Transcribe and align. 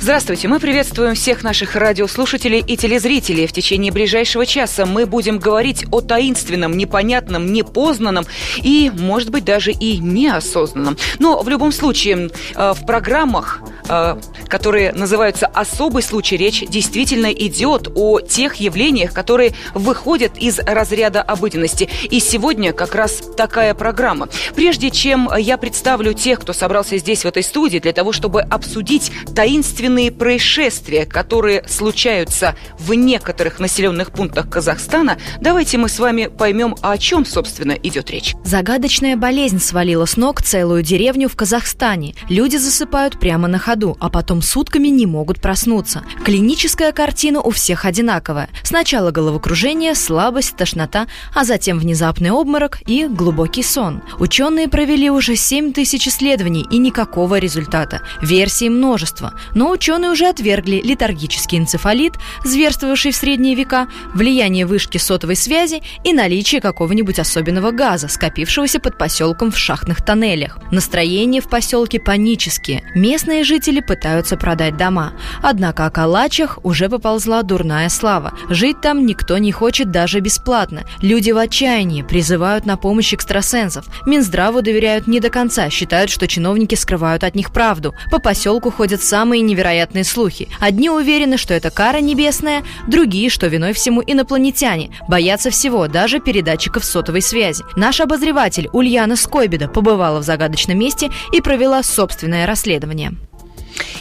Здравствуйте, 0.00 0.48
мы 0.48 0.60
приветствуем 0.60 1.14
всех 1.14 1.42
наших 1.42 1.76
радиослушателей 1.76 2.60
и 2.66 2.76
телезрителей. 2.76 3.46
В 3.46 3.52
течение 3.52 3.92
ближайшего 3.92 4.46
часа 4.46 4.86
мы 4.86 5.06
будем 5.06 5.38
говорить 5.38 5.84
о 5.90 6.00
таинственном, 6.00 6.76
непонятном, 6.76 7.52
непознанном 7.52 8.24
и, 8.62 8.90
может 8.96 9.30
быть, 9.30 9.44
даже 9.44 9.72
и 9.72 9.98
неосознанном. 9.98 10.96
Но 11.18 11.42
в 11.42 11.48
любом 11.48 11.72
случае, 11.72 12.30
э, 12.54 12.72
в 12.72 12.86
программах 12.86 13.60
Э, 13.90 14.16
которые 14.48 14.92
называются 14.92 15.46
«Особый 15.46 16.02
случай», 16.02 16.36
речь 16.36 16.64
действительно 16.68 17.26
идет 17.26 17.88
о 17.94 18.20
тех 18.20 18.56
явлениях, 18.56 19.12
которые 19.12 19.52
выходят 19.74 20.38
из 20.38 20.58
разряда 20.60 21.22
обыденности. 21.22 21.88
И 22.08 22.20
сегодня 22.20 22.72
как 22.72 22.94
раз 22.94 23.20
такая 23.36 23.74
программа. 23.74 24.28
Прежде 24.54 24.90
чем 24.90 25.28
я 25.36 25.56
представлю 25.56 26.12
тех, 26.14 26.40
кто 26.40 26.52
собрался 26.52 26.98
здесь, 26.98 27.24
в 27.24 27.26
этой 27.26 27.42
студии, 27.42 27.78
для 27.78 27.92
того, 27.92 28.12
чтобы 28.12 28.42
обсудить 28.42 29.10
таинственные 29.34 29.69
происшествия, 30.10 31.06
которые 31.06 31.64
случаются 31.68 32.54
в 32.78 32.94
некоторых 32.94 33.58
населенных 33.58 34.10
пунктах 34.10 34.48
Казахстана, 34.48 35.18
давайте 35.40 35.78
мы 35.78 35.88
с 35.88 35.98
вами 35.98 36.26
поймем, 36.26 36.74
о 36.82 36.96
чем, 36.98 37.24
собственно, 37.24 37.72
идет 37.72 38.10
речь. 38.10 38.34
Загадочная 38.44 39.16
болезнь 39.16 39.58
свалила 39.58 40.06
с 40.06 40.16
ног 40.16 40.42
целую 40.42 40.82
деревню 40.82 41.28
в 41.28 41.36
Казахстане. 41.36 42.14
Люди 42.28 42.56
засыпают 42.56 43.18
прямо 43.18 43.48
на 43.48 43.58
ходу, 43.58 43.96
а 44.00 44.10
потом 44.10 44.42
сутками 44.42 44.88
не 44.88 45.06
могут 45.06 45.40
проснуться. 45.40 46.02
Клиническая 46.24 46.92
картина 46.92 47.40
у 47.40 47.50
всех 47.50 47.84
одинаковая. 47.84 48.48
Сначала 48.62 49.10
головокружение, 49.10 49.94
слабость, 49.94 50.56
тошнота, 50.56 51.06
а 51.34 51.44
затем 51.44 51.78
внезапный 51.78 52.30
обморок 52.30 52.78
и 52.86 53.06
глубокий 53.06 53.62
сон. 53.62 54.02
Ученые 54.18 54.68
провели 54.68 55.10
уже 55.10 55.36
7 55.36 55.72
тысяч 55.72 56.08
исследований 56.08 56.66
и 56.70 56.78
никакого 56.78 57.38
результата. 57.38 58.02
Версий 58.20 58.68
множество. 58.68 59.34
Но 59.54 59.70
ученые 59.70 60.10
уже 60.10 60.26
отвергли 60.26 60.80
летаргический 60.82 61.58
энцефалит, 61.58 62.14
зверствовавший 62.44 63.12
в 63.12 63.16
средние 63.16 63.54
века, 63.54 63.88
влияние 64.14 64.66
вышки 64.66 64.98
сотовой 64.98 65.36
связи 65.36 65.82
и 66.04 66.12
наличие 66.12 66.60
какого-нибудь 66.60 67.18
особенного 67.18 67.70
газа, 67.70 68.08
скопившегося 68.08 68.80
под 68.80 68.98
поселком 68.98 69.50
в 69.50 69.58
шахтных 69.58 70.04
тоннелях. 70.04 70.58
Настроение 70.70 71.40
в 71.40 71.48
поселке 71.48 72.00
панические. 72.00 72.82
Местные 72.94 73.44
жители 73.44 73.80
пытаются 73.80 74.36
продать 74.36 74.76
дома. 74.76 75.12
Однако 75.42 75.86
о 75.86 75.90
Калачах 75.90 76.58
уже 76.62 76.88
поползла 76.88 77.42
дурная 77.42 77.88
слава. 77.88 78.32
Жить 78.48 78.80
там 78.80 79.06
никто 79.06 79.38
не 79.38 79.52
хочет 79.52 79.90
даже 79.90 80.20
бесплатно. 80.20 80.82
Люди 81.02 81.30
в 81.30 81.38
отчаянии 81.38 82.02
призывают 82.02 82.66
на 82.66 82.76
помощь 82.76 83.12
экстрасенсов. 83.14 83.86
Минздраву 84.06 84.62
доверяют 84.62 85.06
не 85.06 85.20
до 85.20 85.30
конца, 85.30 85.70
считают, 85.70 86.10
что 86.10 86.26
чиновники 86.26 86.74
скрывают 86.74 87.24
от 87.24 87.34
них 87.34 87.52
правду. 87.52 87.94
По 88.10 88.18
поселку 88.18 88.70
ходят 88.70 89.02
самые 89.02 89.39
невероятные 89.40 90.04
слухи. 90.04 90.48
Одни 90.60 90.90
уверены, 90.90 91.36
что 91.36 91.54
это 91.54 91.70
кара 91.70 92.00
небесная, 92.00 92.62
другие, 92.86 93.30
что 93.30 93.46
виной 93.46 93.72
всему 93.72 94.02
инопланетяне. 94.06 94.90
Боятся 95.08 95.50
всего, 95.50 95.88
даже 95.88 96.20
передатчиков 96.20 96.84
сотовой 96.84 97.22
связи. 97.22 97.64
Наш 97.76 98.00
обозреватель 98.00 98.68
Ульяна 98.72 99.16
Скойбеда 99.16 99.68
побывала 99.68 100.20
в 100.20 100.24
загадочном 100.24 100.78
месте 100.78 101.10
и 101.32 101.40
провела 101.40 101.82
собственное 101.82 102.46
расследование. 102.46 103.12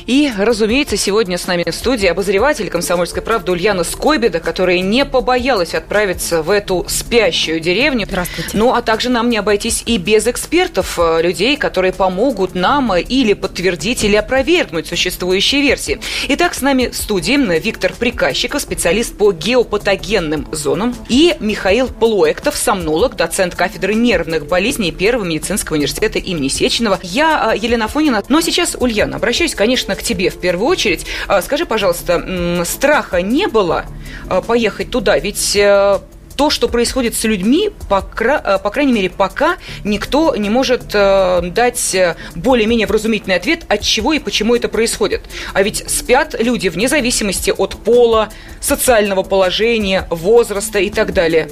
И, 0.06 0.32
разумеется, 0.38 0.98
сегодня 0.98 1.38
с 1.38 1.48
нами 1.48 1.70
в 1.70 1.76
студии 1.76 2.08
обозреватель 2.08 2.70
«Комсомольской 2.70 3.22
правды» 3.22 3.52
Ульяна 3.52 3.84
Скойбеда, 3.84 4.40
которая 4.40 4.80
не 4.80 5.06
побоялась 5.06 5.76
отправиться 5.76 6.42
в 6.42 6.50
эту 6.50 6.86
спящую 6.88 7.60
деревню. 7.60 8.06
Здравствуйте. 8.08 8.50
Ну, 8.54 8.74
а 8.74 8.82
также 8.82 9.10
нам 9.10 9.30
не 9.30 9.38
обойтись 9.38 9.84
и 9.86 9.98
без 9.98 10.28
экспертов, 10.28 10.98
э, 10.98 11.22
людей, 11.22 11.58
которые 11.58 11.94
помогут 11.94 12.56
нам 12.56 12.96
или 12.96 13.34
подтвердить, 13.34 14.04
или 14.04 14.16
опровергнуть 14.16 14.88
существующие 14.88 15.62
версии. 15.62 16.00
Итак, 16.30 16.54
с 16.54 16.62
нами 16.62 16.88
в 16.88 16.96
студии 16.96 17.30
Виктор 17.60 17.94
Приказчиков, 17.94 18.62
специалист 18.62 19.16
по 19.16 19.32
геопатогенным 19.32 20.48
зонам, 20.52 20.96
и 21.08 21.36
Михаил 21.40 21.88
Плоектов, 21.88 22.56
сомнолог, 22.56 23.16
доцент 23.16 23.56
кафедры 23.56 23.94
нервных 23.94 24.48
болезней 24.48 24.92
Первого 24.92 25.26
медицинского 25.26 25.76
университета 25.76 26.18
имени 26.18 26.48
Сеченова. 26.48 27.00
Я 27.04 27.54
э, 27.54 27.58
Елена 27.58 27.88
Фонина. 27.88 28.24
Но 28.30 28.42
сейчас, 28.42 28.76
Ульяна, 28.80 29.18
обращаюсь, 29.18 29.54
конечно, 29.60 29.94
к 29.98 30.02
тебе 30.02 30.30
в 30.30 30.40
первую 30.40 30.70
очередь. 30.70 31.06
А, 31.28 31.42
скажи, 31.42 31.66
пожалуйста, 31.66 32.64
страха 32.64 33.22
не 33.22 33.46
было 33.48 33.88
а, 34.30 34.42
поехать 34.42 34.90
туда? 34.90 35.20
Ведь 35.20 35.54
э, 35.54 36.00
то, 36.38 36.50
что 36.50 36.70
происходит 36.70 37.14
с 37.14 37.26
людьми, 37.26 37.70
по, 37.90 38.02
э, 38.22 38.58
по 38.58 38.70
крайней 38.70 38.94
мере, 38.94 39.10
пока 39.10 39.58
никто 39.84 40.34
не 40.38 40.50
может 40.50 40.84
э, 40.94 41.42
дать 41.52 41.94
более-менее 42.36 42.88
вразумительный 42.88 43.36
ответ, 43.36 43.66
от 43.68 43.82
чего 43.82 44.14
и 44.14 44.20
почему 44.20 44.56
это 44.56 44.70
происходит. 44.70 45.24
А 45.54 45.62
ведь 45.62 45.84
спят 45.90 46.38
люди 46.40 46.70
вне 46.70 46.88
зависимости 46.88 47.50
от 47.50 47.76
пола, 47.84 48.30
социального 48.62 49.24
положения, 49.24 50.08
возраста 50.10 50.80
и 50.80 50.90
так 50.90 51.12
далее. 51.12 51.50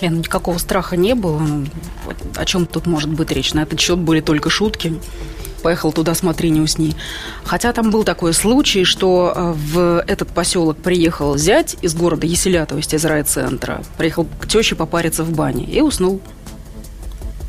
Лена, 0.00 0.16
никакого 0.16 0.56
страха 0.56 0.96
не 0.96 1.14
было. 1.14 1.42
О 2.36 2.44
чем 2.46 2.64
тут 2.64 2.86
может 2.86 3.10
быть 3.10 3.30
речь? 3.30 3.52
На 3.52 3.64
этот 3.64 3.78
счет 3.78 3.98
были 3.98 4.22
только 4.22 4.48
шутки 4.48 4.94
поехал 5.62 5.92
туда, 5.92 6.14
смотри, 6.14 6.50
не 6.50 6.60
усни. 6.60 6.94
Хотя 7.44 7.72
там 7.72 7.90
был 7.90 8.04
такой 8.04 8.32
случай, 8.34 8.84
что 8.84 9.32
э, 9.34 9.52
в 9.56 10.04
этот 10.06 10.28
поселок 10.28 10.76
приехал 10.76 11.36
зять 11.38 11.76
из 11.82 11.94
города 11.94 12.26
Еселя, 12.26 12.66
то 12.66 12.76
есть 12.76 12.92
из 12.92 13.04
райцентра. 13.04 13.82
Приехал 13.96 14.26
к 14.40 14.46
теще 14.46 14.74
попариться 14.74 15.24
в 15.24 15.30
бане 15.30 15.64
и 15.64 15.80
уснул. 15.80 16.20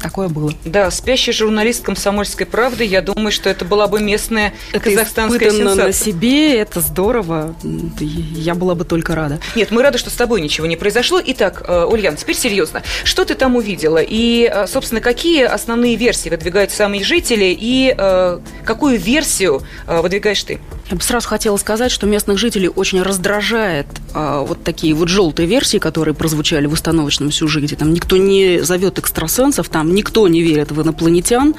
Такое 0.03 0.27
было. 0.27 0.51
Да, 0.65 0.91
спящий 0.91 1.31
журналист 1.31 1.81
«Комсомольской 1.81 2.45
правды», 2.45 2.83
я 2.83 3.01
думаю, 3.01 3.31
что 3.31 3.49
это 3.49 3.63
была 3.63 3.87
бы 3.87 4.01
местная 4.01 4.53
это 4.73 4.89
казахстанская 4.89 5.49
сенсация. 5.49 5.85
на 5.85 5.93
себе, 5.93 6.57
это 6.57 6.81
здорово. 6.81 7.55
Я 8.01 8.53
была 8.53 8.75
бы 8.75 8.83
только 8.83 9.15
рада. 9.15 9.39
Нет, 9.55 9.71
мы 9.71 9.81
рады, 9.81 9.97
что 9.97 10.09
с 10.09 10.13
тобой 10.13 10.41
ничего 10.41 10.67
не 10.67 10.75
произошло. 10.75 11.21
Итак, 11.25 11.63
э, 11.65 11.85
Ульян, 11.85 12.17
теперь 12.17 12.35
серьезно. 12.35 12.83
Что 13.05 13.23
ты 13.23 13.33
там 13.33 13.55
увидела? 13.55 13.99
И, 14.05 14.51
э, 14.53 14.67
собственно, 14.67 14.99
какие 14.99 15.43
основные 15.43 15.95
версии 15.95 16.27
выдвигают 16.27 16.71
сами 16.71 17.01
жители? 17.01 17.55
И 17.57 17.95
э, 17.97 18.39
какую 18.65 18.99
версию 18.99 19.63
выдвигаешь 19.87 20.43
ты? 20.43 20.59
Я 20.89 20.97
бы 20.97 21.01
сразу 21.01 21.29
хотела 21.29 21.55
сказать, 21.55 21.93
что 21.93 22.07
местных 22.07 22.37
жителей 22.37 22.67
очень 22.67 23.01
раздражает 23.01 23.87
вот 24.13 24.63
такие 24.63 24.93
вот 24.93 25.07
желтые 25.07 25.47
версии, 25.47 25.77
которые 25.77 26.13
прозвучали 26.13 26.67
в 26.67 26.73
установочном 26.73 27.31
сюжете. 27.31 27.75
Там 27.75 27.93
никто 27.93 28.17
не 28.17 28.59
зовет 28.59 28.99
экстрасенсов, 28.99 29.69
там 29.69 29.92
никто 29.93 30.27
не 30.27 30.41
верит 30.41 30.71
в 30.71 30.81
инопланетян. 30.81 31.55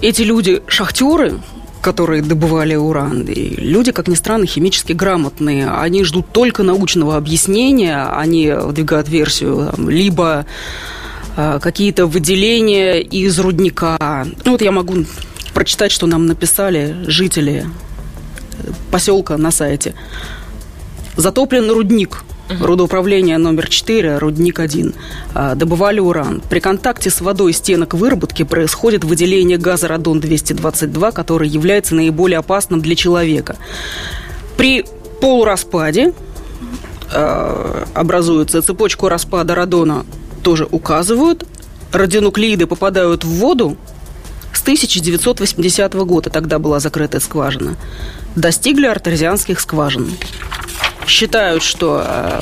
Эти 0.00 0.22
люди 0.22 0.62
шахтеры, 0.66 1.40
которые 1.82 2.22
добывали 2.22 2.74
уран. 2.74 3.22
И 3.22 3.56
люди, 3.56 3.92
как 3.92 4.08
ни 4.08 4.14
странно, 4.14 4.46
химически 4.46 4.92
грамотные. 4.92 5.70
Они 5.70 6.04
ждут 6.04 6.32
только 6.32 6.62
научного 6.62 7.16
объяснения, 7.16 8.04
они 8.04 8.50
выдвигают 8.50 9.08
версию 9.08 9.70
там, 9.74 9.88
либо 9.88 10.46
э, 11.36 11.58
какие-то 11.60 12.06
выделения 12.06 13.00
из 13.00 13.38
рудника. 13.38 14.26
Ну, 14.44 14.52
вот 14.52 14.62
я 14.62 14.72
могу 14.72 15.04
прочитать, 15.54 15.92
что 15.92 16.06
нам 16.06 16.26
написали 16.26 16.96
жители 17.06 17.66
поселка 18.90 19.36
на 19.36 19.50
сайте. 19.50 19.94
Затоплен 21.16 21.70
рудник. 21.70 22.24
Рудоуправление 22.58 23.38
номер 23.38 23.68
4, 23.68 24.18
рудник 24.18 24.58
1. 24.58 24.94
А, 25.34 25.54
добывали 25.54 26.00
уран. 26.00 26.42
При 26.48 26.60
контакте 26.60 27.10
с 27.10 27.20
водой 27.20 27.52
стенок 27.52 27.94
выработки 27.94 28.42
происходит 28.42 29.04
выделение 29.04 29.58
газа 29.58 29.88
радон-222, 29.88 31.12
который 31.12 31.48
является 31.48 31.94
наиболее 31.94 32.38
опасным 32.38 32.80
для 32.80 32.96
человека. 32.96 33.56
При 34.56 34.84
полураспаде 35.20 36.12
э, 37.12 37.84
образуется 37.94 38.62
цепочку 38.62 39.08
распада 39.08 39.54
радона 39.54 40.04
тоже 40.42 40.66
указывают. 40.70 41.46
Радионуклеиды 41.92 42.66
попадают 42.66 43.24
в 43.24 43.28
воду 43.28 43.76
с 44.52 44.62
1980 44.62 45.94
года, 45.94 46.30
тогда 46.30 46.58
была 46.58 46.80
закрытая 46.80 47.20
скважина 47.20 47.76
достигли 48.34 48.86
артезианских 48.86 49.60
скважин. 49.60 50.10
Считают, 51.10 51.64
что 51.64 52.04
э, 52.06 52.40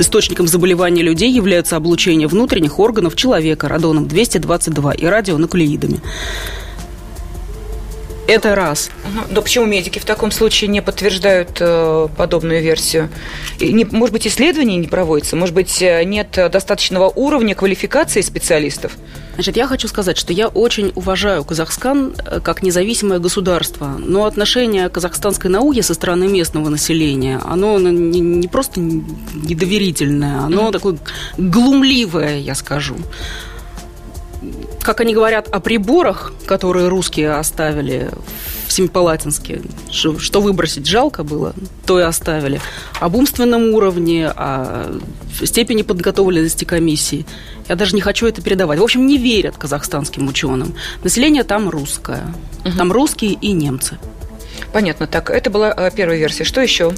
источником 0.00 0.48
заболевания 0.48 1.00
людей 1.00 1.30
являются 1.30 1.76
облучение 1.76 2.26
внутренних 2.26 2.80
органов 2.80 3.14
человека 3.14 3.68
радоном 3.68 4.08
222 4.08 4.94
и 4.94 5.06
радионуклеидами. 5.06 6.00
Это 8.26 8.56
раз. 8.56 8.90
Да 9.30 9.42
почему 9.42 9.64
медики 9.64 10.00
в 10.00 10.04
таком 10.04 10.32
случае 10.32 10.66
не 10.66 10.82
подтверждают 10.82 11.58
э, 11.60 12.08
подобную 12.16 12.60
версию? 12.60 13.10
И 13.60 13.72
не, 13.72 13.84
может 13.84 14.12
быть, 14.12 14.26
исследований 14.26 14.76
не 14.76 14.88
проводятся? 14.88 15.36
Может 15.36 15.54
быть, 15.54 15.80
э, 15.82 16.02
нет 16.02 16.32
достаточного 16.32 17.08
уровня 17.08 17.54
квалификации 17.54 18.22
специалистов? 18.22 18.96
Значит, 19.34 19.56
я 19.56 19.66
хочу 19.66 19.88
сказать, 19.88 20.16
что 20.16 20.32
я 20.32 20.48
очень 20.48 20.92
уважаю 20.94 21.44
Казахстан 21.44 22.14
э, 22.24 22.40
как 22.40 22.62
независимое 22.62 23.18
государство, 23.18 23.96
но 23.98 24.26
отношение 24.26 24.88
казахстанской 24.88 25.50
науке 25.50 25.82
со 25.82 25.94
стороны 25.94 26.28
местного 26.28 26.68
населения, 26.68 27.40
оно 27.44 27.78
не, 27.78 28.20
не 28.20 28.48
просто 28.48 28.80
недоверительное, 28.80 30.40
оно 30.40 30.68
mm-hmm. 30.68 30.72
такое 30.72 30.98
глумливое, 31.36 32.38
я 32.38 32.54
скажу 32.54 32.96
как 34.84 35.00
они 35.00 35.14
говорят 35.14 35.48
о 35.48 35.60
приборах, 35.60 36.32
которые 36.46 36.88
русские 36.88 37.32
оставили 37.32 38.10
в 38.68 38.72
Семипалатинске, 38.72 39.62
что, 39.90 40.40
выбросить 40.40 40.86
жалко 40.86 41.24
было, 41.24 41.54
то 41.86 41.98
и 41.98 42.02
оставили. 42.02 42.60
Об 43.00 43.16
умственном 43.16 43.72
уровне, 43.74 44.28
о 44.28 45.00
степени 45.42 45.82
подготовленности 45.82 46.64
комиссии. 46.64 47.26
Я 47.68 47.76
даже 47.76 47.94
не 47.94 48.02
хочу 48.02 48.26
это 48.26 48.42
передавать. 48.42 48.78
В 48.78 48.82
общем, 48.82 49.06
не 49.06 49.16
верят 49.16 49.56
казахстанским 49.56 50.28
ученым. 50.28 50.74
Население 51.02 51.44
там 51.44 51.70
русское. 51.70 52.34
Угу. 52.64 52.76
Там 52.76 52.92
русские 52.92 53.32
и 53.32 53.52
немцы. 53.52 53.98
Понятно. 54.72 55.06
Так, 55.06 55.30
это 55.30 55.48
была 55.48 55.72
э, 55.74 55.90
первая 55.96 56.18
версия. 56.18 56.44
Что 56.44 56.60
еще? 56.60 56.92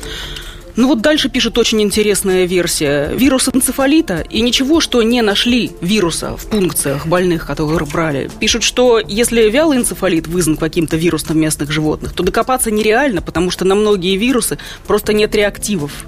Ну 0.76 0.88
вот 0.88 1.00
дальше 1.00 1.30
пишет 1.30 1.56
очень 1.56 1.80
интересная 1.80 2.44
версия. 2.44 3.10
Вирус 3.14 3.48
энцефалита 3.48 4.20
и 4.28 4.42
ничего, 4.42 4.80
что 4.80 5.02
не 5.02 5.22
нашли 5.22 5.72
вируса 5.80 6.36
в 6.36 6.46
пункциях 6.46 7.06
больных, 7.06 7.46
которые 7.46 7.86
брали. 7.86 8.30
Пишут, 8.38 8.62
что 8.62 8.98
если 8.98 9.48
вялый 9.48 9.78
энцефалит 9.78 10.26
вызван 10.26 10.58
каким-то 10.58 10.96
вирусом 10.96 11.40
местных 11.40 11.72
животных, 11.72 12.12
то 12.12 12.22
докопаться 12.22 12.70
нереально, 12.70 13.22
потому 13.22 13.50
что 13.50 13.64
на 13.64 13.74
многие 13.74 14.16
вирусы 14.16 14.58
просто 14.86 15.14
нет 15.14 15.34
реактивов. 15.34 16.04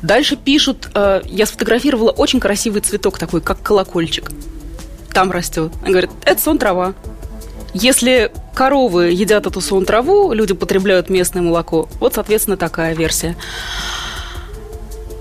Дальше 0.00 0.36
пишут, 0.36 0.88
э, 0.94 1.20
я 1.26 1.44
сфотографировала 1.44 2.10
очень 2.10 2.40
красивый 2.40 2.80
цветок 2.80 3.18
такой, 3.18 3.42
как 3.42 3.62
колокольчик. 3.62 4.30
Там 5.12 5.30
растет. 5.30 5.72
Они 5.82 5.90
говорят, 5.90 6.10
это 6.24 6.40
сон 6.40 6.58
трава. 6.58 6.94
Если 7.78 8.32
коровы 8.54 9.10
едят 9.10 9.46
эту 9.46 9.60
сон 9.60 9.84
траву, 9.84 10.32
люди 10.32 10.54
потребляют 10.54 11.10
местное 11.10 11.42
молоко. 11.42 11.90
Вот, 12.00 12.14
соответственно, 12.14 12.56
такая 12.56 12.94
версия. 12.94 13.36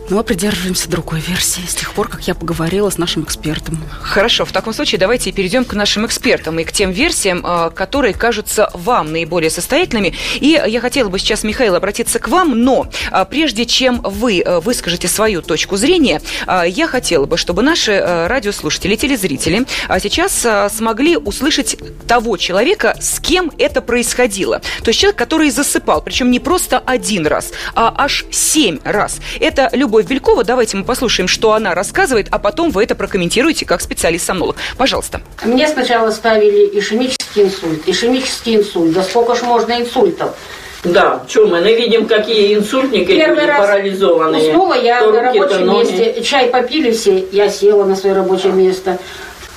Но 0.08 0.18
мы 0.18 0.24
придерживаемся 0.24 0.88
другой 0.88 1.20
версии 1.20 1.62
с 1.68 1.74
тех 1.74 1.92
пор, 1.94 2.10
как 2.10 2.28
я 2.28 2.36
поговорила 2.36 2.92
с 2.92 3.00
нашим 3.00 3.24
экспертом. 3.24 3.84
Хорошо, 4.02 4.46
в 4.46 4.52
таком 4.52 4.72
случае 4.72 5.00
давайте 5.00 5.32
перейдем 5.32 5.66
к 5.66 5.74
нашим 5.74 6.06
экспертам 6.06 6.60
и 6.60 6.64
к 6.64 6.72
тем 6.72 6.92
версиям, 6.92 7.42
а, 7.44 7.72
которые 7.72 8.14
кажутся 8.14 8.70
вам 8.74 9.12
наиболее 9.12 9.50
состоятельными. 9.50 10.14
И 10.36 10.62
я 10.68 10.80
хотела 10.80 11.10
бы 11.10 11.18
сейчас, 11.18 11.44
Михаил, 11.44 11.74
обратиться 11.74 12.20
к 12.20 12.28
вам, 12.28 12.60
но 12.60 12.88
а, 13.10 13.26
прежде 13.26 13.66
чем 13.66 14.02
вы 14.02 14.42
а, 14.42 14.60
выскажете 14.60 15.08
свою 15.08 15.42
точку 15.42 15.76
зрения, 15.76 16.22
я 16.68 16.88
хотела 16.88 17.26
бы, 17.26 17.38
чтобы 17.38 17.64
наши 17.64 18.00
радиослушатели, 18.28 18.96
телезрители 18.96 19.66
сейчас 20.00 20.46
смогли 20.74 21.18
услышать 21.18 21.78
того 22.08 22.38
человека, 22.38 22.96
с 23.00 23.20
кем 23.20 23.52
это 23.58 23.82
происходило. 23.82 24.60
То 24.84 24.90
есть 24.90 25.00
человек, 25.00 25.18
который 25.18 25.50
засыпал, 25.50 26.02
причем 26.02 26.30
не 26.30 26.40
просто 26.40 26.78
один 26.78 27.26
раз, 27.26 27.52
а 27.74 27.94
аж 27.98 28.26
семь 28.32 28.80
раз. 28.84 29.20
Это 29.40 29.70
любой 29.74 29.95
Любовь 29.96 30.10
Белькова. 30.10 30.44
Давайте 30.44 30.76
мы 30.76 30.84
послушаем, 30.84 31.30
что 31.30 31.54
она 31.54 31.74
рассказывает, 31.74 32.28
а 32.30 32.38
потом 32.38 32.70
вы 32.70 32.84
это 32.84 32.96
прокомментируете 32.96 33.66
как 33.66 33.80
специалист-сомнолог. 33.80 34.58
Пожалуйста. 34.78 35.22
Мне 35.46 35.70
сначала 35.70 36.12
ставили 36.12 36.78
ишемический 36.78 37.44
инсульт. 37.44 37.82
Ишемический 37.88 38.58
инсульт. 38.58 38.92
Да 38.92 39.04
сколько 39.04 39.36
ж 39.36 39.44
можно 39.44 39.80
инсультов? 39.80 40.36
Да, 40.84 41.24
что 41.30 41.48
мы, 41.48 41.62
мы 41.62 41.74
видим, 41.76 42.08
какие 42.08 42.56
инсультники 42.58 43.06
Первый 43.06 43.46
раз 43.46 43.70
парализованные. 43.70 44.50
Уснула 44.50 44.74
я 44.74 45.00
на 45.00 45.22
рабочем 45.22 45.66
ноги. 45.66 45.92
месте. 45.94 46.22
Чай 46.24 46.50
попили 46.50 46.92
все, 46.92 47.26
я 47.32 47.48
села 47.48 47.86
на 47.86 47.96
свое 47.96 48.16
рабочее 48.16 48.52
место. 48.52 49.00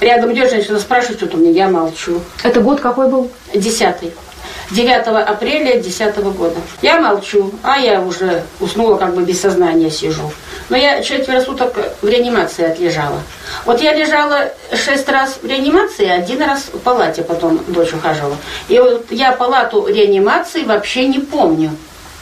Рядом 0.00 0.32
идет 0.34 0.50
женщина, 0.50 0.78
спрашивает 0.78 1.18
что-то 1.18 1.36
мне, 1.36 1.50
я 1.50 1.68
молчу. 1.68 2.20
Это 2.44 2.60
год 2.60 2.78
какой 2.78 3.10
был? 3.10 3.28
Десятый. 3.52 4.12
9 4.70 5.06
апреля 5.28 5.80
2010 5.80 6.16
года. 6.34 6.56
Я 6.82 7.00
молчу, 7.00 7.52
а 7.62 7.78
я 7.78 8.00
уже 8.00 8.42
уснула, 8.60 8.96
как 8.96 9.14
бы 9.14 9.22
без 9.22 9.40
сознания 9.40 9.90
сижу. 9.90 10.30
Но 10.68 10.76
я 10.76 11.02
четверо 11.02 11.40
суток 11.40 11.74
в 12.02 12.06
реанимации 12.08 12.64
отлежала. 12.64 13.20
Вот 13.64 13.80
я 13.80 13.94
лежала 13.94 14.52
шесть 14.72 15.08
раз 15.08 15.38
в 15.42 15.46
реанимации, 15.46 16.06
один 16.06 16.42
раз 16.42 16.66
в 16.72 16.78
палате 16.78 17.22
потом 17.22 17.60
дочь 17.68 17.94
ухаживала. 17.94 18.36
И 18.68 18.78
вот 18.78 19.06
я 19.10 19.32
палату 19.32 19.86
реанимации 19.86 20.64
вообще 20.64 21.06
не 21.06 21.18
помню. 21.18 21.70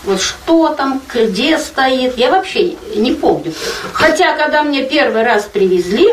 Вот 0.05 0.21
что 0.21 0.69
там, 0.69 1.03
где 1.13 1.59
стоит, 1.59 2.17
я 2.17 2.31
вообще 2.31 2.77
не 2.95 3.13
помню. 3.13 3.53
Хотя, 3.93 4.37
когда 4.37 4.63
мне 4.63 4.85
первый 4.85 5.25
раз 5.25 5.49
привезли, 5.53 6.09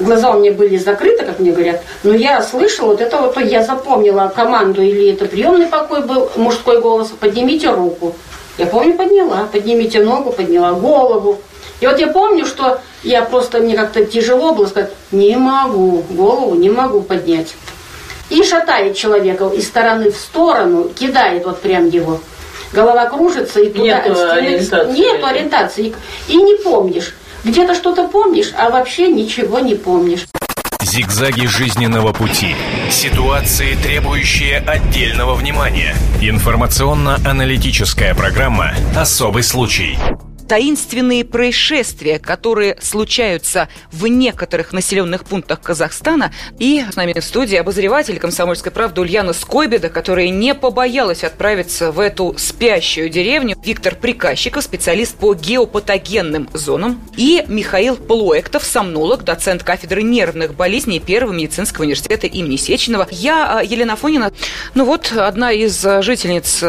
глаза 0.00 0.30
у 0.30 0.40
меня 0.40 0.52
были 0.52 0.76
закрыты, 0.76 1.24
как 1.24 1.38
мне 1.38 1.52
говорят, 1.52 1.82
но 2.02 2.14
я 2.14 2.42
слышала, 2.42 2.88
вот 2.88 3.00
это 3.00 3.16
вот 3.18 3.36
я 3.40 3.62
запомнила 3.62 4.32
команду, 4.34 4.82
или 4.82 5.12
это 5.12 5.26
приемный 5.26 5.66
покой 5.66 6.02
был, 6.02 6.30
мужской 6.36 6.80
голос, 6.80 7.12
поднимите 7.18 7.70
руку. 7.70 8.14
Я 8.58 8.66
помню, 8.66 8.94
подняла, 8.94 9.48
поднимите 9.50 10.02
ногу, 10.02 10.32
подняла 10.32 10.72
голову. 10.72 11.40
И 11.80 11.86
вот 11.86 11.98
я 12.00 12.08
помню, 12.08 12.44
что 12.44 12.80
я 13.04 13.22
просто, 13.22 13.60
мне 13.60 13.76
как-то 13.76 14.04
тяжело 14.04 14.52
было 14.52 14.66
сказать, 14.66 14.90
не 15.12 15.36
могу, 15.36 16.02
голову 16.10 16.54
не 16.56 16.68
могу 16.68 17.02
поднять. 17.02 17.54
И 18.30 18.42
шатает 18.42 18.96
человека 18.96 19.48
из 19.54 19.66
стороны 19.66 20.10
в 20.10 20.16
сторону, 20.16 20.88
кидает 20.88 21.46
вот 21.46 21.60
прям 21.60 21.88
его. 21.88 22.20
Голова 22.72 23.06
кружится 23.06 23.60
и 23.60 23.70
туда. 23.70 24.02
Нет 24.02 24.06
ориентации. 24.06 24.92
Нет 24.92 25.24
ориентации. 25.24 25.94
И 26.26 26.36
не 26.36 26.56
помнишь. 26.56 27.14
Где-то 27.48 27.74
что-то 27.74 28.06
помнишь, 28.08 28.52
а 28.58 28.68
вообще 28.68 29.08
ничего 29.08 29.58
не 29.58 29.74
помнишь. 29.74 30.26
Зигзаги 30.82 31.46
жизненного 31.46 32.12
пути. 32.12 32.54
Ситуации, 32.90 33.74
требующие 33.82 34.58
отдельного 34.58 35.34
внимания. 35.34 35.94
Информационно-аналитическая 36.20 38.14
программа 38.14 38.74
«Особый 38.94 39.42
случай» 39.42 39.98
таинственные 40.48 41.24
происшествия, 41.24 42.18
которые 42.18 42.78
случаются 42.80 43.68
в 43.92 44.06
некоторых 44.06 44.72
населенных 44.72 45.24
пунктах 45.24 45.60
Казахстана. 45.60 46.32
И 46.58 46.84
с 46.90 46.96
нами 46.96 47.12
в 47.18 47.24
студии 47.24 47.56
обозреватель 47.56 48.18
«Комсомольской 48.18 48.72
правды» 48.72 49.02
Ульяна 49.02 49.34
Скойбеда, 49.34 49.90
которая 49.90 50.30
не 50.30 50.54
побоялась 50.54 51.22
отправиться 51.22 51.92
в 51.92 52.00
эту 52.00 52.34
спящую 52.38 53.10
деревню. 53.10 53.56
Виктор 53.62 53.94
Приказчиков, 53.94 54.64
специалист 54.64 55.14
по 55.16 55.34
геопатогенным 55.34 56.48
зонам. 56.54 57.00
И 57.16 57.44
Михаил 57.46 57.96
Плоектов, 57.96 58.64
сомнолог, 58.64 59.24
доцент 59.24 59.62
кафедры 59.62 60.02
нервных 60.02 60.54
болезней 60.54 60.98
Первого 60.98 61.34
медицинского 61.34 61.82
университета 61.82 62.26
имени 62.26 62.56
Сеченова. 62.56 63.06
Я, 63.10 63.58
а, 63.58 63.62
Елена 63.62 63.96
Фонина, 63.96 64.32
ну 64.74 64.86
вот, 64.86 65.12
одна 65.12 65.52
из 65.52 65.80
жительниц 66.00 66.60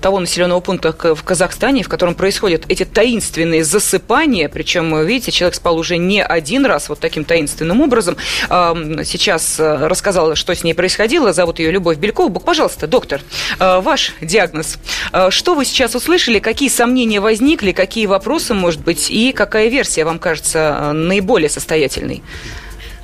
того 0.00 0.20
населенного 0.20 0.60
пункта 0.60 0.92
в 0.92 1.22
Казахстане, 1.24 1.82
в 1.82 1.88
котором 1.88 2.14
происходят 2.14 2.64
эти 2.68 2.84
таинственные 2.84 3.15
таинственные 3.16 3.64
засыпания, 3.64 4.48
причем, 4.50 4.94
видите, 5.06 5.32
человек 5.32 5.54
спал 5.54 5.78
уже 5.78 5.96
не 5.96 6.22
один 6.22 6.66
раз 6.66 6.90
вот 6.90 7.00
таким 7.00 7.24
таинственным 7.24 7.80
образом. 7.80 8.16
Сейчас 8.46 9.58
э, 9.58 9.86
рассказала, 9.86 10.36
что 10.36 10.54
с 10.54 10.62
ней 10.62 10.74
происходило. 10.74 11.32
Зовут 11.32 11.58
ее 11.58 11.70
Любовь 11.70 11.96
Белькова. 11.96 12.30
Пожалуйста, 12.38 12.86
доктор, 12.86 13.22
э, 13.58 13.80
ваш 13.80 14.12
диагноз. 14.20 14.76
Э, 15.12 15.30
что 15.30 15.54
вы 15.54 15.64
сейчас 15.64 15.94
услышали? 15.94 16.40
Какие 16.40 16.68
сомнения 16.68 17.20
возникли? 17.20 17.72
Какие 17.72 18.04
вопросы, 18.04 18.52
может 18.52 18.82
быть? 18.82 19.10
И 19.10 19.32
какая 19.32 19.68
версия 19.68 20.04
вам 20.04 20.18
кажется 20.18 20.92
наиболее 20.92 21.48
состоятельной? 21.48 22.22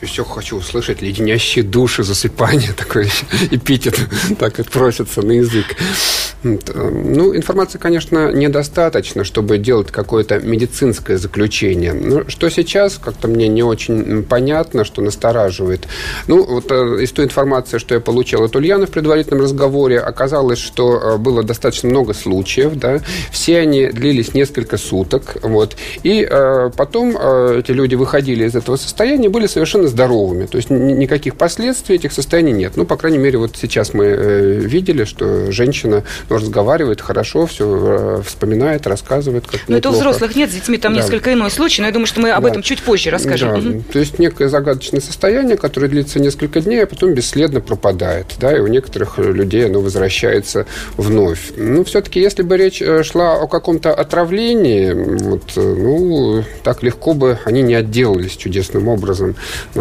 Все 0.07 0.25
хочу 0.25 0.57
услышать 0.57 1.03
леденящие 1.03 1.65
души, 1.65 2.03
засыпание, 2.03 2.73
такой 2.77 3.09
эпитет, 3.51 3.99
так 4.39 4.59
и 4.61 4.63
просится 4.63 5.23
на 5.23 5.33
язык. 5.33 5.77
Ну, 6.43 7.37
информации, 7.37 7.79
конечно, 7.79 8.33
недостаточно, 8.33 9.23
чтобы 9.23 9.59
делать 9.59 9.93
какое-то 9.93 10.41
медицинское 10.41 11.17
заключение. 11.17 11.93
Но 11.93 12.29
что 12.29 12.49
сейчас, 12.49 12.99
как-то 12.99 13.29
мне 13.29 13.47
не 13.47 13.63
очень 13.63 14.25
понятно, 14.25 14.85
что 14.85 15.03
настораживает. 15.03 15.87
Ну, 16.27 16.43
вот 16.45 16.73
э, 16.73 17.03
из 17.03 17.13
той 17.13 17.27
информации, 17.27 17.79
что 17.79 17.95
я 17.95 18.01
получил 18.01 18.43
от 18.43 18.57
Ульяны 18.57 18.87
в 18.87 18.91
предварительном 18.91 19.43
разговоре, 19.43 20.01
оказалось, 20.01 20.59
что 20.59 20.99
э, 20.99 21.17
было 21.17 21.45
достаточно 21.45 21.89
много 21.89 22.13
случаев, 22.13 22.75
да, 22.75 23.01
все 23.31 23.61
они 23.61 23.87
длились 23.87 24.35
несколько 24.35 24.79
суток, 24.79 25.37
вот, 25.43 25.77
и 26.03 26.27
э, 26.29 26.71
потом 26.77 27.17
э, 27.17 27.61
эти 27.61 27.71
люди 27.71 27.95
выходили 27.95 28.47
из 28.47 28.57
этого 28.57 28.75
состояния, 28.77 29.29
были 29.29 29.47
совершенно 29.47 29.87
здоровыми. 29.93 30.47
То 30.47 30.57
есть 30.57 30.71
никаких 30.71 31.37
последствий 31.37 31.97
этих 31.97 32.13
состояний 32.13 32.53
нет. 32.53 32.73
Ну, 32.77 32.85
по 32.85 32.97
крайней 32.97 33.19
мере, 33.19 33.39
вот 33.39 33.57
сейчас 33.57 33.95
мы 33.95 34.05
э, 34.05 34.55
видели, 34.55 35.05
что 35.05 35.53
женщина 35.53 36.03
ну, 36.29 36.37
разговаривает 36.37 37.01
хорошо, 37.01 37.47
все 37.47 38.19
э, 38.19 38.23
вспоминает, 38.27 38.87
рассказывает. 38.87 39.47
Как 39.47 39.61
но 39.69 39.77
это 39.77 39.91
у 39.91 39.93
взрослых 39.93 40.35
нет, 40.35 40.51
с 40.51 40.55
детьми 40.55 40.79
там 40.79 40.95
да. 40.95 41.01
несколько 41.01 41.33
иной 41.33 41.51
случай, 41.51 41.83
но 41.83 41.89
я 41.89 41.93
думаю, 41.93 42.07
что 42.07 42.21
мы 42.21 42.31
об 42.31 42.43
да. 42.43 42.51
этом 42.51 42.63
чуть 42.63 42.83
позже 42.83 43.11
расскажем. 43.11 43.53
Да. 43.53 43.71
Угу. 43.71 43.85
То 43.93 43.99
есть 43.99 44.19
некое 44.19 44.49
загадочное 44.49 45.01
состояние, 45.01 45.57
которое 45.57 45.89
длится 45.89 46.19
несколько 46.19 46.61
дней, 46.61 46.83
а 46.83 46.87
потом 46.87 47.15
бесследно 47.15 47.61
пропадает. 47.61 48.27
Да, 48.41 48.57
и 48.57 48.61
у 48.61 48.67
некоторых 48.67 49.19
людей 49.19 49.67
оно 49.67 49.81
возвращается 49.81 50.67
вновь. 50.97 51.53
Ну, 51.57 51.85
все-таки, 51.85 52.21
если 52.21 52.43
бы 52.43 52.57
речь 52.57 52.83
шла 53.05 53.35
о 53.35 53.47
каком-то 53.47 53.95
отравлении, 53.95 54.93
вот, 54.93 55.53
ну, 55.57 56.45
так 56.63 56.83
легко 56.83 57.15
бы 57.15 57.39
они 57.45 57.63
не 57.63 57.75
отделались 57.75 58.37
чудесным 58.37 58.89
образом. 58.89 59.37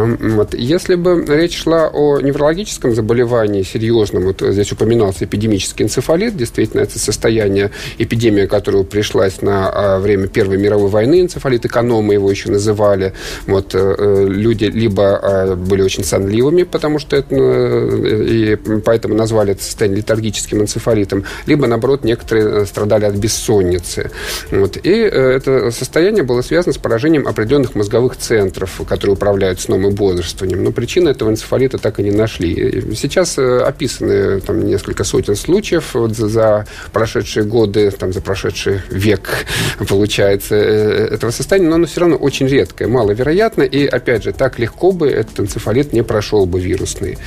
Вот. 0.06 0.54
Если 0.54 0.96
бы 0.96 1.26
речь 1.28 1.58
шла 1.58 1.90
о 1.90 2.20
неврологическом 2.20 2.94
заболевании 2.96 3.64
серьезном, 3.64 4.24
вот 4.24 4.42
здесь 4.42 4.72
упоминался 4.72 5.26
эпидемический 5.26 5.86
энцефалит, 5.86 6.36
действительно, 6.36 6.82
это 6.82 6.98
состояние, 7.00 7.72
эпидемия, 7.98 8.48
которая 8.48 8.84
пришлась 8.84 9.42
на 9.42 9.70
а, 9.70 10.00
время 10.00 10.28
Первой 10.28 10.58
мировой 10.58 10.90
войны, 10.90 11.22
энцефалит 11.22 11.66
эконома 11.66 12.14
его 12.14 12.30
еще 12.30 12.50
называли. 12.50 13.14
Вот, 13.48 13.76
э, 13.76 13.96
э, 13.98 14.26
люди 14.28 14.66
либо 14.66 15.18
а, 15.18 15.56
были 15.56 15.82
очень 15.82 16.04
сонливыми, 16.04 16.64
потому 16.64 17.00
что 17.00 17.16
это, 17.16 17.36
э, 17.36 18.26
и 18.28 18.56
поэтому 18.56 19.16
назвали 19.16 19.52
это 19.52 19.64
состояние 19.64 20.00
летаргическим 20.00 20.62
энцефалитом, 20.62 21.26
либо, 21.46 21.68
наоборот, 21.68 22.04
некоторые 22.04 22.66
страдали 22.66 23.06
от 23.06 23.16
бессонницы. 23.16 24.12
Вот. 24.52 24.78
И 24.78 24.92
это 24.92 25.72
состояние 25.72 26.24
было 26.24 26.42
связано 26.42 26.74
с 26.74 26.78
поражением 26.78 27.28
определенных 27.28 27.76
мозговых 27.76 28.18
центров, 28.18 28.82
которые 28.88 29.16
управляют 29.16 29.60
сном 29.60 29.81
и 29.88 29.92
бодрствованием. 29.92 30.64
Но 30.64 30.72
причины 30.72 31.10
этого 31.10 31.30
энцефалита 31.30 31.78
так 31.78 32.00
и 32.00 32.04
не 32.04 32.12
нашли. 32.12 32.84
Сейчас 32.96 33.38
э, 33.38 33.60
описаны 33.60 34.42
там, 34.42 34.66
несколько 34.66 35.04
сотен 35.04 35.36
случаев 35.36 35.94
вот, 35.94 36.16
за 36.16 36.66
прошедшие 36.92 37.44
годы, 37.44 37.92
там, 37.92 38.14
за 38.14 38.22
прошедший 38.22 38.82
век, 38.90 39.30
получается, 39.88 40.56
э, 40.56 41.08
этого 41.14 41.32
состояния, 41.32 41.70
но 41.70 41.76
оно 41.76 41.88
все 41.88 42.02
равно 42.02 42.16
очень 42.16 42.48
редкое, 42.48 42.88
маловероятно, 42.88 43.64
и, 43.64 43.86
опять 43.86 44.24
же, 44.24 44.34
так 44.34 44.60
легко 44.60 44.92
бы 44.92 45.08
этот 45.10 45.40
энцефалит 45.40 45.94
не 45.94 46.04
прошел 46.04 46.46
бы 46.46 46.60
вирусный. 46.60 47.18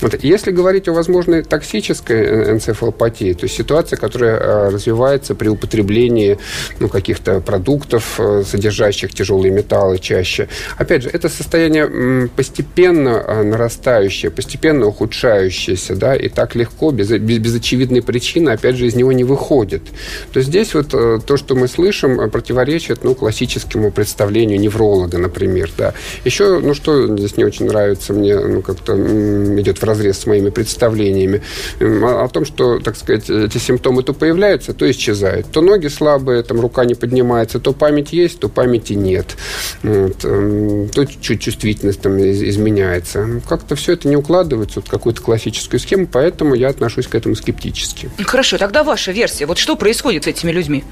Вот. 0.00 0.14
Если 0.22 0.50
говорить 0.50 0.88
о 0.88 0.92
возможной 0.92 1.42
токсической 1.42 2.20
э, 2.20 2.52
энцефалопатии, 2.52 3.32
то 3.34 3.44
есть 3.44 3.56
ситуация, 3.56 3.96
которая 3.96 4.70
развивается 4.70 5.34
при 5.34 5.48
употреблении 5.48 6.38
ну, 6.78 6.88
каких-то 6.88 7.40
продуктов, 7.40 8.20
содержащих 8.44 9.12
тяжелые 9.14 9.52
металлы 9.52 9.98
чаще. 9.98 10.48
Опять 10.76 11.02
же, 11.02 11.10
это 11.10 11.28
состояние 11.28 11.86
постепенно 12.36 13.22
а, 13.26 13.42
нарастающее, 13.42 14.30
постепенно 14.30 14.86
ухудшающееся, 14.86 15.96
да, 15.96 16.14
и 16.14 16.28
так 16.28 16.54
легко, 16.54 16.90
без, 16.90 17.10
без, 17.10 17.38
без 17.38 17.56
очевидной 17.56 18.02
причины, 18.02 18.50
опять 18.50 18.76
же, 18.76 18.86
из 18.86 18.94
него 18.94 19.12
не 19.12 19.24
выходит. 19.24 19.82
То 20.32 20.40
здесь 20.40 20.74
вот 20.74 20.94
э, 20.94 21.18
то, 21.24 21.36
что 21.36 21.54
мы 21.54 21.68
слышим, 21.68 22.20
э, 22.20 22.28
противоречит, 22.28 23.04
ну, 23.04 23.14
классическому 23.14 23.90
представлению 23.90 24.60
невролога, 24.60 25.18
например, 25.18 25.70
да. 25.76 25.94
Еще, 26.24 26.60
ну, 26.60 26.74
что 26.74 27.16
здесь 27.16 27.36
не 27.36 27.44
очень 27.44 27.66
нравится 27.66 28.12
мне, 28.12 28.38
ну, 28.38 28.62
как-то 28.62 28.94
идет 29.60 29.78
в 29.78 29.84
разрез 29.84 30.18
с 30.18 30.26
моими 30.26 30.50
представлениями, 30.50 31.42
о, 31.80 32.28
том, 32.28 32.44
что, 32.44 32.78
так 32.78 32.96
сказать, 32.96 33.28
эти 33.28 33.58
симптомы 33.58 34.02
то 34.02 34.12
появляются, 34.12 34.72
то 34.72 34.90
исчезают. 34.90 35.50
То 35.50 35.60
ноги 35.60 35.88
слабые, 35.88 36.42
там, 36.42 36.60
рука 36.60 36.84
не 36.84 36.94
поднимается, 36.94 37.58
то 37.58 37.72
память 37.72 38.12
есть, 38.12 38.40
то 38.40 38.48
памяти 38.48 38.94
нет. 38.94 39.36
Вот. 39.82 40.24
Эм, 40.24 40.88
то 40.88 41.04
чуть 41.06 41.40
чувствительность 41.40 41.89
там 41.96 42.18
изменяется. 42.20 43.40
Как-то 43.48 43.74
все 43.76 43.92
это 43.92 44.08
не 44.08 44.16
укладывается 44.16 44.80
в 44.80 44.84
какую-то 44.84 45.22
классическую 45.22 45.80
схему, 45.80 46.06
поэтому 46.06 46.54
я 46.54 46.68
отношусь 46.68 47.06
к 47.06 47.14
этому 47.14 47.34
скептически. 47.34 48.10
Хорошо, 48.24 48.58
тогда 48.58 48.84
ваша 48.84 49.12
версия. 49.12 49.46
Вот 49.46 49.58
что 49.58 49.76
происходит 49.76 50.24
с 50.24 50.26
этими 50.26 50.50
людьми? 50.50 50.84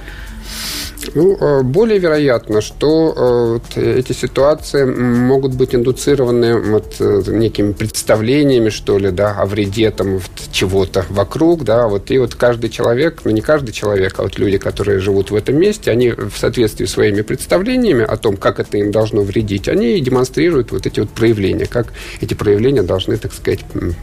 Ну, 1.14 1.36
э, 1.36 1.62
более 1.62 1.98
вероятно, 1.98 2.60
что 2.60 3.14
э, 3.16 3.52
вот 3.54 3.76
эти 3.76 4.12
ситуации 4.12 4.84
могут 4.84 5.54
быть 5.54 5.74
индуцированы 5.74 6.60
вот 6.60 6.96
э, 6.98 7.22
некими 7.28 7.72
представлениями, 7.72 8.68
что 8.68 8.98
ли, 8.98 9.10
да, 9.10 9.32
о 9.32 9.46
вреде 9.46 9.90
там 9.90 10.14
вот, 10.14 10.30
чего-то 10.52 11.06
вокруг, 11.08 11.64
да, 11.64 11.88
вот. 11.88 12.10
И 12.10 12.18
вот 12.18 12.34
каждый 12.34 12.70
человек, 12.70 13.20
ну 13.24 13.30
не 13.30 13.40
каждый 13.40 13.72
человек, 13.72 14.18
а 14.18 14.22
вот 14.24 14.38
люди, 14.38 14.58
которые 14.58 14.98
живут 14.98 15.30
в 15.30 15.34
этом 15.34 15.56
месте, 15.56 15.90
они 15.90 16.10
в 16.10 16.36
соответствии 16.36 16.84
с 16.84 16.92
своими 16.92 17.22
представлениями 17.22 18.04
о 18.04 18.16
том, 18.16 18.36
как 18.36 18.60
это 18.60 18.76
им 18.78 18.90
должно 18.90 19.22
вредить, 19.22 19.68
они 19.68 20.00
демонстрируют 20.00 20.72
вот 20.72 20.86
эти 20.86 21.00
вот 21.00 21.10
проявления, 21.10 21.66
как 21.66 21.92
эти 22.20 22.34
проявления 22.34 22.82
должны, 22.82 23.16
так 23.16 23.32
сказать, 23.32 23.60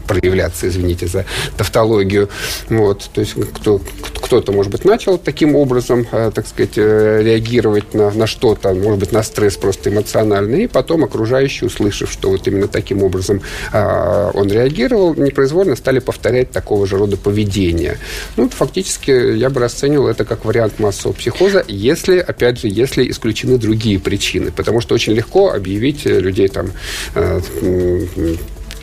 проявляться, 0.07 0.67
извините 0.67 1.07
за 1.07 1.25
тавтологию, 1.57 2.29
вот, 2.69 3.09
то 3.13 3.21
есть 3.21 3.35
кто, 3.53 3.81
кто-то, 4.21 4.51
может 4.51 4.71
быть, 4.71 4.85
начал 4.85 5.17
таким 5.17 5.55
образом, 5.55 6.07
так 6.35 6.47
сказать, 6.47 6.77
реагировать 6.77 7.93
на, 7.93 8.11
на 8.11 8.27
что-то, 8.27 8.73
может 8.73 8.99
быть, 8.99 9.11
на 9.11 9.23
стресс 9.23 9.55
просто 9.55 9.89
эмоциональный, 9.89 10.65
и 10.65 10.67
потом 10.67 11.03
окружающие, 11.03 11.67
услышав, 11.67 12.11
что 12.11 12.29
вот 12.29 12.47
именно 12.47 12.67
таким 12.67 13.01
образом 13.03 13.41
а, 13.71 14.31
он 14.33 14.49
реагировал, 14.49 15.15
непроизвольно 15.15 15.75
стали 15.75 15.99
повторять 15.99 16.51
такого 16.51 16.85
же 16.85 16.97
рода 16.97 17.17
поведение. 17.17 17.97
Ну, 18.35 18.49
фактически 18.49 19.35
я 19.37 19.49
бы 19.49 19.61
расценивал 19.61 20.07
это 20.07 20.25
как 20.25 20.45
вариант 20.45 20.79
массового 20.79 21.15
психоза, 21.15 21.63
если, 21.67 22.17
опять 22.19 22.59
же, 22.59 22.67
если 22.67 23.09
исключены 23.09 23.57
другие 23.57 23.99
причины, 23.99 24.51
потому 24.51 24.81
что 24.81 24.93
очень 24.93 25.13
легко 25.13 25.51
объявить 25.51 26.05
людей 26.05 26.49
там 26.49 26.71
э, 27.15 27.39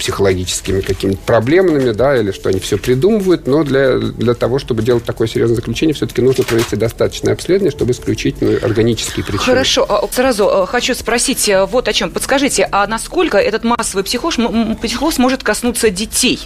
психологическими 0.03 0.81
какими-то 0.81 1.21
проблемами, 1.25 1.93
да, 1.93 2.17
или 2.17 2.33
что 2.33 2.49
они 2.49 2.59
все 2.59 2.77
придумывают, 2.77 3.47
но 3.47 3.63
для, 3.63 3.99
для 3.99 4.35
того, 4.35 4.59
чтобы 4.59 4.83
делать 4.83 5.05
такое 5.05 5.29
серьезное 5.29 5.55
заключение, 5.55 5.95
все-таки 5.95 6.21
нужно 6.21 6.43
провести 6.43 6.75
достаточное 6.75 7.35
обследование, 7.35 7.71
чтобы 7.71 7.93
исключить 7.93 8.41
ну, 8.41 8.57
органические 8.61 9.25
причины. 9.25 9.45
Хорошо, 9.45 9.87
а, 9.89 10.05
сразу 10.11 10.49
э, 10.49 10.67
хочу 10.67 10.97
спросить 10.97 11.49
э, 11.49 11.67
вот 11.67 11.87
о 11.87 11.93
чем. 11.93 12.11
Подскажите, 12.11 12.69
а 12.73 12.85
насколько 12.89 13.39
этот 13.39 13.63
массовый 13.63 14.03
психоз, 14.03 14.39
психоз 14.83 15.19
может 15.19 15.45
коснуться 15.45 15.89
детей? 15.91 16.41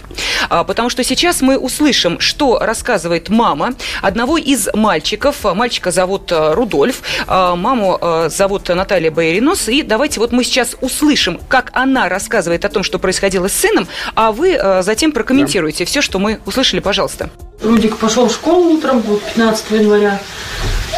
А, 0.49 0.63
потому 0.63 0.91
что 0.91 1.03
сейчас 1.03 1.41
мы 1.41 1.57
услышим, 1.57 2.19
что 2.19 2.59
рассказывает 2.59 3.29
мама 3.29 3.73
одного 4.03 4.37
из 4.37 4.69
мальчиков. 4.75 5.43
Мальчика 5.43 5.89
зовут 5.89 6.31
э, 6.31 6.53
Рудольф, 6.53 7.01
а, 7.25 7.55
маму 7.55 7.99
зовут 8.29 8.69
Наталья 8.69 9.09
Байринос. 9.09 9.67
И 9.69 9.81
давайте 9.81 10.19
вот 10.19 10.31
мы 10.31 10.43
сейчас 10.43 10.75
услышим, 10.79 11.39
как 11.47 11.71
она 11.73 12.07
рассказывает 12.07 12.63
о 12.63 12.69
том, 12.69 12.83
что 12.83 12.99
происходило 12.99 13.46
с 13.47 13.53
сыном, 13.53 13.87
а 14.15 14.31
вы 14.31 14.51
э, 14.51 14.81
затем 14.83 15.11
прокомментируете 15.11 15.85
да. 15.85 15.89
все, 15.89 16.01
что 16.01 16.19
мы 16.19 16.39
услышали, 16.45 16.79
пожалуйста. 16.79 17.29
Рудик 17.61 17.97
пошел 17.97 18.27
в 18.27 18.33
школу 18.33 18.71
утром, 18.71 19.01
вот 19.01 19.21
15 19.23 19.71
января. 19.71 20.19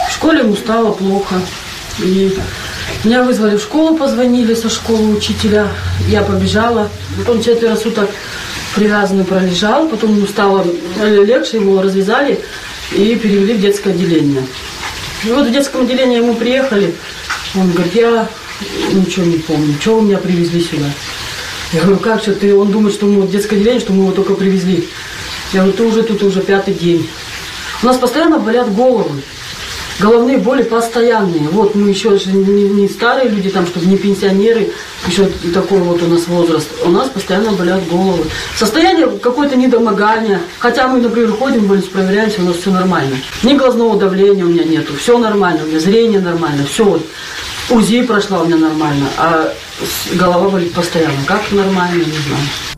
В 0.10 0.13
школе 0.13 0.39
ему 0.39 0.56
стало 0.56 0.91
плохо. 0.91 1.36
И 2.00 2.38
меня 3.03 3.24
вызвали 3.24 3.58
в 3.58 3.62
школу, 3.62 3.96
позвонили 3.98 4.53
со 4.53 4.70
школы 4.70 5.15
учителя. 5.15 5.68
Я 6.08 6.22
побежала. 6.22 6.89
Потом 7.18 7.41
четверо 7.41 7.75
суток 7.75 8.10
привязанный 8.75 9.25
пролежал. 9.25 9.88
Потом 9.88 10.15
ему 10.15 10.27
стало 10.27 10.65
легче, 11.01 11.58
его 11.58 11.82
развязали 11.82 12.39
и 12.91 13.15
перевели 13.15 13.53
в 13.53 13.62
детское 13.62 13.91
отделение. 13.91 14.46
И 15.24 15.32
вот 15.32 15.48
в 15.48 15.51
детском 15.51 15.82
отделении 15.82 16.18
ему 16.18 16.36
приехали. 16.36 16.96
Он 17.56 17.72
говорит, 17.72 17.96
я 17.96 18.27
ничего 18.91 19.25
не 19.25 19.38
помню, 19.38 19.75
что 19.79 19.96
вы 19.96 20.08
меня 20.08 20.18
привезли 20.18 20.62
сюда. 20.62 20.86
Я 21.71 21.81
говорю, 21.81 21.99
как 21.99 22.21
что 22.21 22.33
ты? 22.33 22.55
Он 22.55 22.71
думает, 22.71 22.95
что 22.95 23.05
мы 23.05 23.21
в 23.21 23.31
детское 23.31 23.55
отделение, 23.55 23.79
что 23.79 23.93
мы 23.93 24.03
его 24.03 24.11
только 24.11 24.33
привезли. 24.33 24.88
Я 25.53 25.61
говорю, 25.61 25.77
ты 25.77 25.83
уже 25.83 26.03
тут 26.03 26.23
уже 26.23 26.41
пятый 26.41 26.73
день. 26.73 27.07
У 27.83 27.85
нас 27.85 27.97
постоянно 27.97 28.39
болят 28.39 28.73
головы. 28.73 29.21
Головные 29.99 30.38
боли 30.38 30.63
постоянные. 30.63 31.49
Вот 31.49 31.75
мы 31.75 31.89
еще 31.89 32.11
не, 32.11 32.69
не 32.69 32.88
старые 32.88 33.29
люди, 33.29 33.49
там, 33.49 33.67
чтобы 33.67 33.85
не 33.85 33.97
пенсионеры, 33.97 34.71
еще 35.05 35.25
такой 35.53 35.79
вот 35.79 36.01
у 36.01 36.07
нас 36.07 36.25
возраст. 36.27 36.69
У 36.85 36.89
нас 36.89 37.09
постоянно 37.09 37.51
болят 37.51 37.85
головы. 37.89 38.23
Состояние 38.57 39.07
какое-то 39.07 39.57
недомогание. 39.57 40.39
Хотя 40.59 40.88
мы, 40.88 40.99
например, 40.99 41.33
ходим 41.33 41.65
в 41.65 41.67
больницу, 41.67 41.91
проверяемся, 41.91 42.41
у 42.41 42.45
нас 42.45 42.55
все 42.55 42.71
нормально. 42.71 43.17
Ни 43.43 43.55
глазного 43.55 43.99
давления 43.99 44.45
у 44.45 44.49
меня 44.49 44.63
нету. 44.63 44.93
Все 44.95 45.17
нормально, 45.17 45.63
у 45.65 45.67
меня 45.67 45.81
зрение 45.81 46.21
нормально. 46.21 46.65
Все 46.65 46.85
вот. 46.85 47.05
УЗИ 47.69 48.03
прошла 48.03 48.41
у 48.41 48.45
меня 48.45 48.57
нормально. 48.57 49.07
А 49.17 49.53
голова 50.13 50.49
болит 50.49 50.73
постоянно. 50.73 51.23
Как 51.25 51.51
нормально, 51.51 52.03
не 52.03 52.11
знаю. 52.11 52.68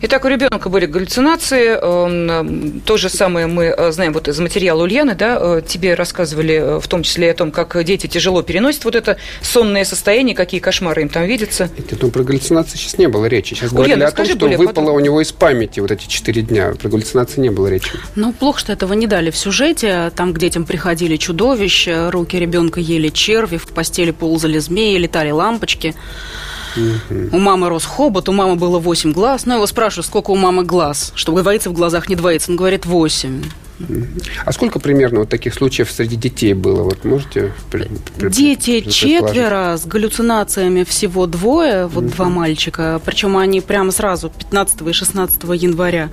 Итак, 0.00 0.24
у 0.24 0.28
ребенка 0.28 0.68
были 0.68 0.86
галлюцинации. 0.86 1.76
Эм, 1.76 2.80
то 2.82 2.96
же 2.96 3.08
самое 3.08 3.48
мы 3.48 3.64
э, 3.64 3.90
знаем 3.90 4.12
вот 4.12 4.28
из 4.28 4.38
материала 4.38 4.84
Ульяны, 4.84 5.16
да, 5.16 5.38
э, 5.40 5.62
тебе 5.66 5.94
рассказывали 5.94 6.54
э, 6.54 6.78
в 6.78 6.86
том 6.86 7.02
числе 7.02 7.32
о 7.32 7.34
том, 7.34 7.50
как 7.50 7.82
дети 7.82 8.06
тяжело 8.06 8.42
переносят 8.42 8.84
вот 8.84 8.94
это 8.94 9.16
сонное 9.42 9.84
состояние, 9.84 10.36
какие 10.36 10.60
кошмары 10.60 11.02
им 11.02 11.08
там 11.08 11.24
видятся. 11.24 11.68
Это, 11.76 11.96
ну, 12.00 12.10
про 12.12 12.22
галлюцинации 12.22 12.78
сейчас 12.78 12.96
не 12.98 13.08
было 13.08 13.26
речи. 13.26 13.54
Сейчас 13.54 13.72
Ульяна, 13.72 13.86
говорили 13.86 14.04
о 14.04 14.10
том, 14.12 14.26
что 14.26 14.46
выпало 14.46 14.66
подробно. 14.66 14.92
у 14.92 15.00
него 15.00 15.20
из 15.20 15.32
памяти 15.32 15.80
вот 15.80 15.90
эти 15.90 16.06
четыре 16.06 16.42
дня. 16.42 16.74
Про 16.80 16.90
галлюцинации 16.90 17.40
не 17.40 17.50
было 17.50 17.66
речи. 17.66 17.90
Ну, 18.14 18.32
плохо, 18.32 18.60
что 18.60 18.72
этого 18.72 18.92
не 18.92 19.08
дали 19.08 19.32
в 19.32 19.36
сюжете. 19.36 20.12
Там 20.14 20.32
к 20.32 20.38
детям 20.38 20.64
приходили 20.64 21.16
чудовища, 21.16 22.12
руки 22.12 22.38
ребенка 22.38 22.78
ели 22.78 23.08
черви, 23.08 23.56
в 23.56 23.66
постели 23.66 24.12
ползали 24.12 24.58
змеи, 24.58 24.96
летали 24.96 25.32
лампочки. 25.32 25.96
У 27.32 27.38
мамы 27.38 27.68
рос 27.68 27.84
хобот, 27.84 28.28
у 28.28 28.32
мамы 28.32 28.56
было 28.56 28.78
8 28.78 29.12
глаз. 29.12 29.46
Ну, 29.46 29.52
я 29.52 29.56
его 29.56 29.66
спрашиваю, 29.66 30.04
сколько 30.04 30.30
у 30.30 30.36
мамы 30.36 30.64
глаз? 30.64 31.12
Что 31.14 31.32
говорится 31.32 31.70
в 31.70 31.72
глазах 31.72 32.08
не 32.08 32.16
двоится. 32.16 32.50
Он 32.50 32.56
говорит 32.56 32.86
8. 32.86 33.42
А 34.44 34.52
сколько 34.52 34.80
примерно 34.80 35.20
вот 35.20 35.28
таких 35.28 35.54
случаев 35.54 35.90
среди 35.90 36.16
детей 36.16 36.52
было? 36.52 36.82
Вот 36.82 37.04
можете 37.04 37.52
Дети 38.18 38.80
четверо, 38.80 39.76
с 39.76 39.86
галлюцинациями 39.86 40.82
всего 40.84 41.26
двое, 41.26 41.86
вот 41.86 42.04
угу. 42.04 42.12
два 42.12 42.28
мальчика, 42.28 43.00
причем 43.04 43.36
они 43.36 43.60
прямо 43.60 43.92
сразу, 43.92 44.30
15 44.30 44.82
и 44.82 44.92
16 44.92 45.42
января. 45.54 46.10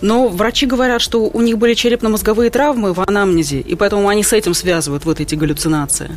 Но 0.00 0.28
врачи 0.28 0.66
говорят, 0.66 1.00
что 1.00 1.24
у 1.24 1.40
них 1.40 1.58
были 1.58 1.74
черепно-мозговые 1.74 2.50
травмы 2.50 2.92
в 2.92 3.00
анамнезе, 3.00 3.60
и 3.60 3.74
поэтому 3.76 4.08
они 4.08 4.24
с 4.24 4.32
этим 4.32 4.54
связывают 4.54 5.04
вот 5.04 5.20
эти 5.20 5.34
галлюцинации. 5.36 6.10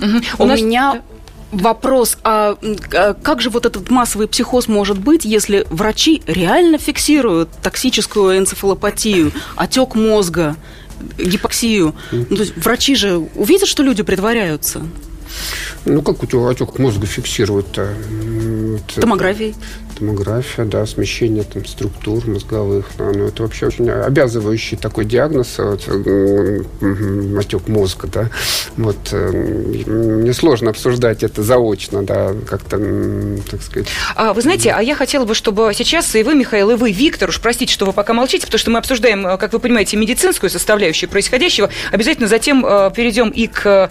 Угу. 0.00 0.20
У, 0.38 0.42
у 0.42 0.46
нас... 0.46 0.60
меня 0.60 1.02
Вопрос, 1.54 2.18
а, 2.24 2.56
а 2.92 3.14
как 3.14 3.40
же 3.40 3.48
вот 3.48 3.64
этот 3.64 3.88
массовый 3.88 4.26
психоз 4.26 4.66
может 4.66 4.98
быть, 4.98 5.24
если 5.24 5.64
врачи 5.70 6.20
реально 6.26 6.78
фиксируют 6.78 7.48
токсическую 7.62 8.36
энцефалопатию, 8.38 9.30
отек 9.54 9.94
мозга, 9.94 10.56
гипоксию? 11.16 11.94
Ну, 12.10 12.36
то 12.36 12.42
есть 12.42 12.56
врачи 12.56 12.96
же 12.96 13.18
увидят, 13.36 13.68
что 13.68 13.84
люди 13.84 14.02
притворяются. 14.02 14.82
Ну, 15.84 16.02
как 16.02 16.22
у 16.22 16.26
тебя 16.26 16.48
отек 16.48 16.78
мозга 16.78 17.06
фиксируют-то? 17.06 17.94
Томографией 18.96 19.54
томография, 19.94 20.64
да, 20.64 20.86
смещение 20.86 21.44
там, 21.44 21.64
структур 21.64 22.26
мозговых. 22.26 22.86
Да, 22.98 23.10
ну, 23.14 23.26
это 23.26 23.42
вообще 23.42 23.66
очень 23.66 23.88
обязывающий 23.90 24.76
такой 24.76 25.04
диагноз, 25.04 25.58
вот, 25.58 25.88
отек 27.38 27.68
мозга, 27.68 28.08
да. 28.08 28.30
Вот, 28.76 28.96
э, 29.12 29.30
мне 29.30 30.32
сложно 30.32 30.70
обсуждать 30.70 31.22
это 31.22 31.42
заочно, 31.42 32.02
да, 32.02 32.32
как-то, 32.48 32.78
так 33.50 33.62
сказать. 33.62 33.88
А, 34.16 34.32
вы 34.32 34.42
знаете, 34.42 34.72
а 34.72 34.82
я 34.82 34.94
хотела 34.94 35.24
бы, 35.24 35.34
чтобы 35.34 35.72
сейчас 35.74 36.14
и 36.14 36.22
вы, 36.22 36.34
Михаил, 36.34 36.70
и 36.70 36.74
вы, 36.74 36.92
Виктор, 36.92 37.28
уж 37.28 37.40
простите, 37.40 37.72
что 37.72 37.86
вы 37.86 37.92
пока 37.92 38.12
молчите, 38.12 38.46
потому 38.46 38.58
что 38.58 38.70
мы 38.70 38.78
обсуждаем, 38.78 39.26
э, 39.26 39.38
как 39.38 39.52
вы 39.52 39.58
понимаете, 39.60 39.96
медицинскую 39.96 40.50
составляющую 40.50 41.08
происходящего. 41.08 41.70
Обязательно 41.92 42.28
затем 42.28 42.64
э, 42.66 42.90
перейдем 42.94 43.30
и 43.30 43.46
к 43.46 43.90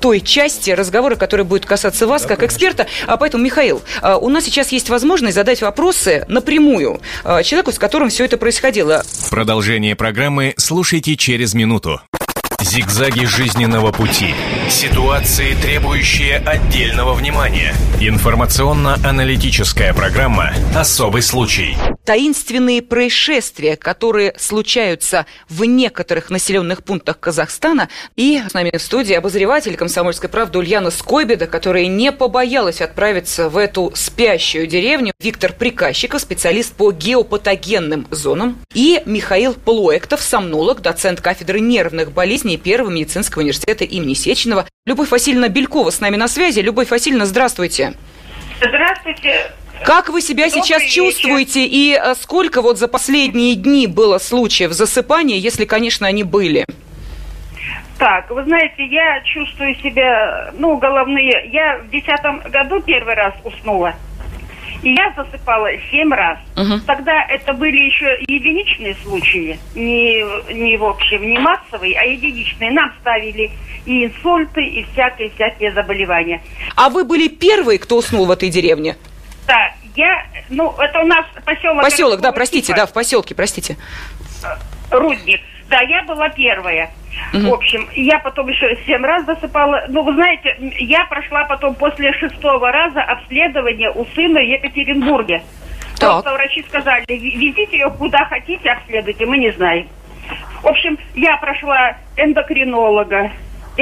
той 0.00 0.20
части 0.20 0.70
разговора, 0.70 1.16
которая 1.16 1.44
будет 1.44 1.66
касаться 1.66 2.06
вас, 2.06 2.22
да, 2.22 2.28
как 2.28 2.38
конечно. 2.40 2.56
эксперта. 2.56 2.86
А 3.06 3.16
поэтому, 3.16 3.44
Михаил, 3.44 3.82
у 4.20 4.28
нас 4.28 4.44
сейчас 4.44 4.72
есть 4.72 4.88
возможность 4.88 5.19
возможность 5.20 5.34
задать 5.34 5.60
вопросы 5.60 6.24
напрямую 6.28 7.00
э, 7.24 7.42
человеку, 7.42 7.72
с 7.72 7.78
которым 7.78 8.08
все 8.08 8.24
это 8.24 8.38
происходило. 8.38 9.04
Продолжение 9.30 9.94
программы 9.94 10.54
слушайте 10.56 11.16
через 11.16 11.52
минуту. 11.52 12.00
Зигзаги 12.62 13.24
жизненного 13.24 13.90
пути. 13.90 14.34
Ситуации, 14.68 15.54
требующие 15.54 16.36
отдельного 16.36 17.14
внимания. 17.14 17.74
Информационно-аналитическая 18.00 19.94
программа 19.94 20.52
«Особый 20.74 21.22
случай». 21.22 21.76
Таинственные 22.04 22.82
происшествия, 22.82 23.76
которые 23.76 24.34
случаются 24.38 25.26
в 25.48 25.64
некоторых 25.64 26.28
населенных 26.28 26.82
пунктах 26.84 27.18
Казахстана. 27.20 27.88
И 28.16 28.42
с 28.48 28.52
нами 28.52 28.76
в 28.76 28.82
студии 28.82 29.14
обозреватель 29.14 29.76
«Комсомольской 29.76 30.28
правды» 30.28 30.58
Ульяна 30.58 30.90
Скойбеда, 30.90 31.46
которая 31.46 31.86
не 31.86 32.12
побоялась 32.12 32.80
отправиться 32.80 33.48
в 33.48 33.56
эту 33.56 33.92
спящую 33.94 34.66
деревню. 34.66 35.12
Виктор 35.20 35.52
Приказчиков, 35.52 36.20
специалист 36.20 36.72
по 36.72 36.90
геопатогенным 36.90 38.06
зонам. 38.10 38.58
И 38.74 39.02
Михаил 39.06 39.54
Полуэктов, 39.54 40.20
сомнолог, 40.20 40.80
доцент 40.82 41.20
кафедры 41.20 41.60
нервных 41.60 42.12
болезней 42.12 42.49
жизни 42.50 42.56
Первого 42.56 42.90
медицинского 42.90 43.42
университета 43.42 43.84
имени 43.84 44.14
Сеченова. 44.14 44.66
Любовь 44.86 45.10
Васильевна 45.10 45.48
Белькова 45.48 45.90
с 45.90 46.00
нами 46.00 46.16
на 46.16 46.28
связи. 46.28 46.60
Любовь 46.60 46.90
Васильевна, 46.90 47.26
здравствуйте. 47.26 47.94
Здравствуйте. 48.58 49.52
Как 49.84 50.08
вы 50.08 50.20
себя 50.20 50.46
Добрый 50.46 50.62
сейчас 50.62 50.82
вечер. 50.82 50.94
чувствуете 50.94 51.64
и 51.64 51.94
э, 51.94 52.14
сколько 52.14 52.60
вот 52.60 52.78
за 52.78 52.88
последние 52.88 53.54
дни 53.54 53.86
было 53.86 54.18
случаев 54.18 54.72
засыпания, 54.72 55.36
если, 55.36 55.64
конечно, 55.64 56.06
они 56.06 56.22
были? 56.22 56.66
Так, 57.98 58.30
вы 58.30 58.44
знаете, 58.44 58.84
я 58.86 59.20
чувствую 59.24 59.74
себя, 59.76 60.52
ну, 60.58 60.76
головные. 60.76 61.48
Я 61.52 61.78
в 61.78 61.90
десятом 61.90 62.40
году 62.50 62.80
первый 62.80 63.14
раз 63.14 63.34
уснула. 63.44 63.94
И 64.82 64.92
я 64.94 65.12
засыпала 65.16 65.68
семь 65.90 66.12
раз. 66.12 66.38
Угу. 66.56 66.80
Тогда 66.86 67.24
это 67.28 67.52
были 67.52 67.76
еще 67.76 68.18
единичные 68.26 68.96
случаи, 69.02 69.58
не, 69.74 70.22
не 70.52 70.76
в 70.76 70.84
общем, 70.84 71.22
не 71.22 71.38
массовые, 71.38 71.98
а 71.98 72.04
единичные. 72.04 72.70
Нам 72.70 72.92
ставили 73.00 73.50
и 73.86 74.06
инсульты, 74.06 74.64
и 74.64 74.86
всякие-всякие 74.92 75.72
заболевания. 75.72 76.42
А 76.76 76.88
вы 76.88 77.04
были 77.04 77.28
первые, 77.28 77.78
кто 77.78 77.96
уснул 77.96 78.26
в 78.26 78.30
этой 78.30 78.48
деревне? 78.48 78.96
Да, 79.46 79.72
я, 79.96 80.24
ну, 80.48 80.74
это 80.78 81.00
у 81.00 81.06
нас 81.06 81.26
поселок... 81.44 81.82
Поселок, 81.82 82.20
да, 82.20 82.32
простите, 82.32 82.68
типа. 82.68 82.78
да, 82.80 82.86
в 82.86 82.92
поселке, 82.92 83.34
простите. 83.34 83.76
Рудник. 84.90 85.40
Да, 85.70 85.80
я 85.82 86.02
была 86.02 86.28
первая. 86.30 86.90
Угу. 87.32 87.48
В 87.48 87.54
общем, 87.54 87.88
я 87.94 88.18
потом 88.18 88.48
еще 88.48 88.76
семь 88.86 89.04
раз 89.04 89.24
засыпала. 89.24 89.84
Ну, 89.88 90.02
вы 90.02 90.14
знаете, 90.14 90.56
я 90.80 91.04
прошла 91.06 91.44
потом 91.44 91.76
после 91.76 92.12
шестого 92.14 92.72
раза 92.72 93.00
обследование 93.02 93.90
у 93.92 94.04
сына 94.06 94.40
в 94.40 94.44
Екатеринбурге. 94.44 95.42
Так. 95.98 96.10
Просто 96.10 96.32
врачи 96.32 96.64
сказали, 96.68 97.04
везите 97.08 97.78
ее 97.78 97.90
куда 97.90 98.24
хотите, 98.24 98.70
обследуйте, 98.70 99.26
мы 99.26 99.38
не 99.38 99.50
знаем. 99.52 99.88
В 100.62 100.66
общем, 100.66 100.98
я 101.14 101.36
прошла 101.36 101.96
эндокринолога, 102.16 103.30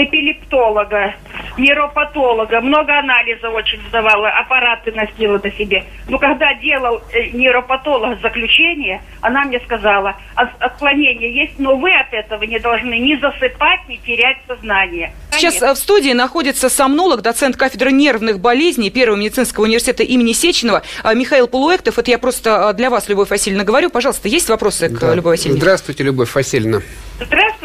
эпилептолога, 0.05 1.15
нейропатолога, 1.57 2.61
много 2.61 2.99
анализов 2.99 3.53
очень 3.55 3.81
сдавала, 3.89 4.29
аппараты 4.29 4.93
носила 4.93 5.41
на 5.43 5.51
себе. 5.53 5.85
Но 6.09 6.19
когда 6.19 6.55
делал 6.55 7.03
э, 7.13 7.31
нейропатолог 7.33 8.21
заключение, 8.21 9.03
она 9.21 9.45
мне 9.45 9.61
сказала, 9.61 10.15
отклонение 10.35 11.35
есть, 11.35 11.59
но 11.59 11.77
вы 11.77 11.93
от 11.93 12.13
этого 12.13 12.45
не 12.45 12.59
должны 12.59 12.99
ни 12.99 13.17
засыпать, 13.17 13.89
ни 13.89 13.97
терять 13.97 14.39
сознание. 14.47 15.13
Сейчас 15.33 15.55
Конечно. 15.55 15.67
Э, 15.67 15.75
в 15.75 15.79
студии 15.79 16.13
находится 16.13 16.69
сомнолог, 16.69 17.23
доцент 17.23 17.57
кафедры 17.57 17.91
нервных 17.91 18.39
болезней 18.41 18.91
Первого 18.91 19.19
медицинского 19.19 19.65
университета 19.65 20.05
имени 20.05 20.33
Сеченова 20.33 20.83
а, 21.03 21.15
Михаил 21.15 21.49
Полуэктов. 21.49 21.99
Это 21.99 22.11
я 22.11 22.19
просто 22.19 22.71
э, 22.71 22.75
для 22.75 22.91
вас, 22.91 23.09
Любовь 23.09 23.31
Васильевна, 23.31 23.65
говорю. 23.65 23.91
Пожалуйста, 23.91 24.29
есть 24.29 24.49
вопросы 24.49 24.89
к 24.89 24.99
да. 25.01 25.15
Любовь 25.15 25.39
Васильевне? 25.39 25.61
Здравствуйте, 25.61 26.05
Любовь 26.05 26.35
Васильевна. 26.35 26.83
Здравствуйте. 27.21 27.58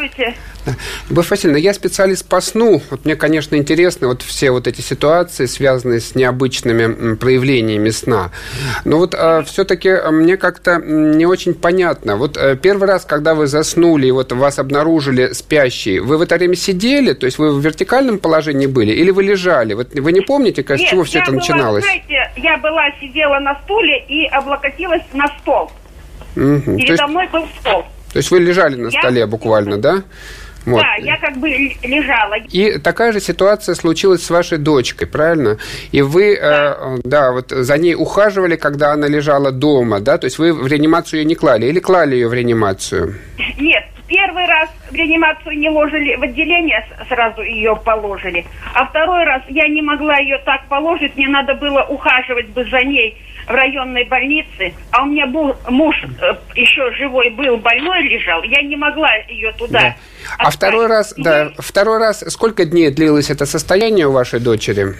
Любовь 1.08 1.30
Васильевна, 1.30 1.58
я 1.58 1.74
специалист 1.74 2.26
по 2.26 2.40
сну. 2.40 2.80
Вот 2.90 3.04
мне, 3.04 3.16
конечно, 3.16 3.56
интересны 3.56 4.06
вот 4.06 4.22
все 4.22 4.50
вот 4.50 4.66
эти 4.66 4.80
ситуации, 4.80 5.46
связанные 5.46 6.00
с 6.00 6.14
необычными 6.14 7.16
проявлениями 7.16 7.90
сна. 7.90 8.30
Но 8.84 8.98
вот 8.98 9.14
а, 9.14 9.42
все-таки 9.42 9.90
мне 10.10 10.36
как-то 10.36 10.76
не 10.76 11.26
очень 11.26 11.54
понятно. 11.54 12.16
Вот 12.16 12.36
а, 12.36 12.56
первый 12.56 12.88
раз, 12.88 13.04
когда 13.04 13.34
вы 13.34 13.46
заснули, 13.46 14.06
и 14.06 14.10
вот 14.10 14.32
вас 14.32 14.58
обнаружили 14.58 15.32
спящие, 15.32 16.00
вы 16.00 16.16
в 16.16 16.22
это 16.22 16.36
время 16.36 16.56
сидели, 16.56 17.12
то 17.12 17.26
есть 17.26 17.38
вы 17.38 17.52
в 17.52 17.60
вертикальном 17.60 18.18
положении 18.18 18.66
были, 18.66 18.92
или 18.92 19.10
вы 19.10 19.22
лежали? 19.24 19.74
Вот 19.74 19.92
вы 19.92 20.12
не 20.12 20.20
помните, 20.22 20.62
как, 20.62 20.78
Нет, 20.78 20.88
с 20.88 20.90
чего 20.90 21.04
все 21.04 21.18
это 21.18 21.30
была, 21.30 21.40
начиналось? 21.40 21.84
Знаете, 21.84 22.32
я 22.36 22.56
была, 22.56 22.90
сидела 23.00 23.38
на 23.38 23.60
стуле 23.62 24.04
и 24.08 24.26
облокотилась 24.26 25.02
на 25.12 25.26
стол. 25.40 25.70
Угу. 26.36 26.76
Передо 26.76 26.92
есть, 26.92 27.08
мной 27.08 27.28
был 27.28 27.46
стол. 27.60 27.84
То 28.14 28.18
есть 28.18 28.30
вы 28.30 28.38
лежали 28.38 28.76
на 28.76 28.90
я... 28.90 29.00
столе 29.00 29.26
буквально, 29.26 29.76
да? 29.76 30.04
Вот. 30.66 30.80
Да, 30.80 30.94
я 31.00 31.16
как 31.16 31.36
бы 31.36 31.48
лежала. 31.48 32.36
И 32.52 32.78
такая 32.78 33.12
же 33.12 33.18
ситуация 33.18 33.74
случилась 33.74 34.24
с 34.24 34.30
вашей 34.30 34.58
дочкой, 34.58 35.08
правильно? 35.08 35.58
И 35.90 36.00
вы, 36.00 36.38
да, 36.40 36.76
э, 36.80 36.98
да 37.02 37.32
вот 37.32 37.50
за 37.50 37.76
ней 37.76 37.96
ухаживали, 37.96 38.54
когда 38.54 38.92
она 38.92 39.08
лежала 39.08 39.50
дома, 39.50 39.98
да? 39.98 40.16
То 40.16 40.26
есть 40.26 40.38
вы 40.38 40.52
в 40.52 40.64
реанимацию 40.68 41.20
ее 41.20 41.26
не 41.26 41.34
клали 41.34 41.66
или 41.66 41.80
клали 41.80 42.14
ее 42.14 42.28
в 42.28 42.34
реанимацию? 42.34 43.16
Нет, 43.58 43.84
первый 44.06 44.46
раз 44.46 44.70
в 44.92 44.94
реанимацию 44.94 45.58
не 45.58 45.68
ложили, 45.68 46.14
в 46.14 46.22
отделение 46.22 46.86
сразу 47.08 47.42
ее 47.42 47.74
положили. 47.84 48.46
А 48.74 48.86
второй 48.86 49.24
раз 49.24 49.42
я 49.48 49.66
не 49.66 49.82
могла 49.82 50.18
ее 50.18 50.38
так 50.46 50.68
положить, 50.68 51.16
мне 51.16 51.26
надо 51.26 51.56
было 51.56 51.82
ухаживать 51.82 52.46
бы 52.50 52.64
за 52.66 52.80
ней 52.84 53.18
в 53.46 53.50
районной 53.50 54.04
больнице, 54.04 54.74
а 54.90 55.02
у 55.02 55.06
меня 55.06 55.26
был 55.26 55.56
муж 55.68 55.96
э, 56.20 56.34
еще 56.54 56.92
живой 56.94 57.30
был, 57.30 57.56
больной 57.58 58.02
лежал, 58.02 58.42
я 58.42 58.62
не 58.62 58.76
могла 58.76 59.14
ее 59.28 59.52
туда. 59.52 59.80
Да. 59.80 59.96
А 60.38 60.50
второй 60.50 60.86
раз, 60.86 61.14
да, 61.16 61.52
второй 61.58 61.98
раз, 61.98 62.24
сколько 62.28 62.64
дней 62.64 62.90
длилось 62.90 63.30
это 63.30 63.46
состояние 63.46 64.06
у 64.06 64.12
вашей 64.12 64.40
дочери? 64.40 64.94